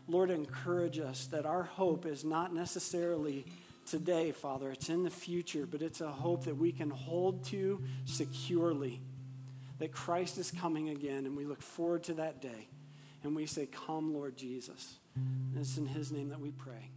Lord, 0.07 0.31
encourage 0.31 0.97
us 0.97 1.27
that 1.27 1.45
our 1.45 1.63
hope 1.63 2.05
is 2.05 2.23
not 2.23 2.53
necessarily 2.53 3.45
today, 3.89 4.31
Father. 4.31 4.71
It's 4.71 4.89
in 4.89 5.03
the 5.03 5.09
future, 5.09 5.65
but 5.65 5.81
it's 5.81 6.01
a 6.01 6.11
hope 6.11 6.45
that 6.45 6.55
we 6.55 6.71
can 6.71 6.89
hold 6.89 7.43
to 7.45 7.83
securely. 8.05 9.01
That 9.79 9.91
Christ 9.91 10.37
is 10.37 10.51
coming 10.51 10.89
again, 10.89 11.25
and 11.25 11.37
we 11.37 11.45
look 11.45 11.61
forward 11.61 12.03
to 12.05 12.13
that 12.15 12.41
day. 12.41 12.67
And 13.23 13.35
we 13.35 13.45
say, 13.45 13.65
Come, 13.65 14.13
Lord 14.13 14.37
Jesus. 14.37 14.95
And 15.15 15.57
it's 15.57 15.77
in 15.77 15.87
His 15.87 16.11
name 16.11 16.29
that 16.29 16.39
we 16.39 16.51
pray. 16.51 16.91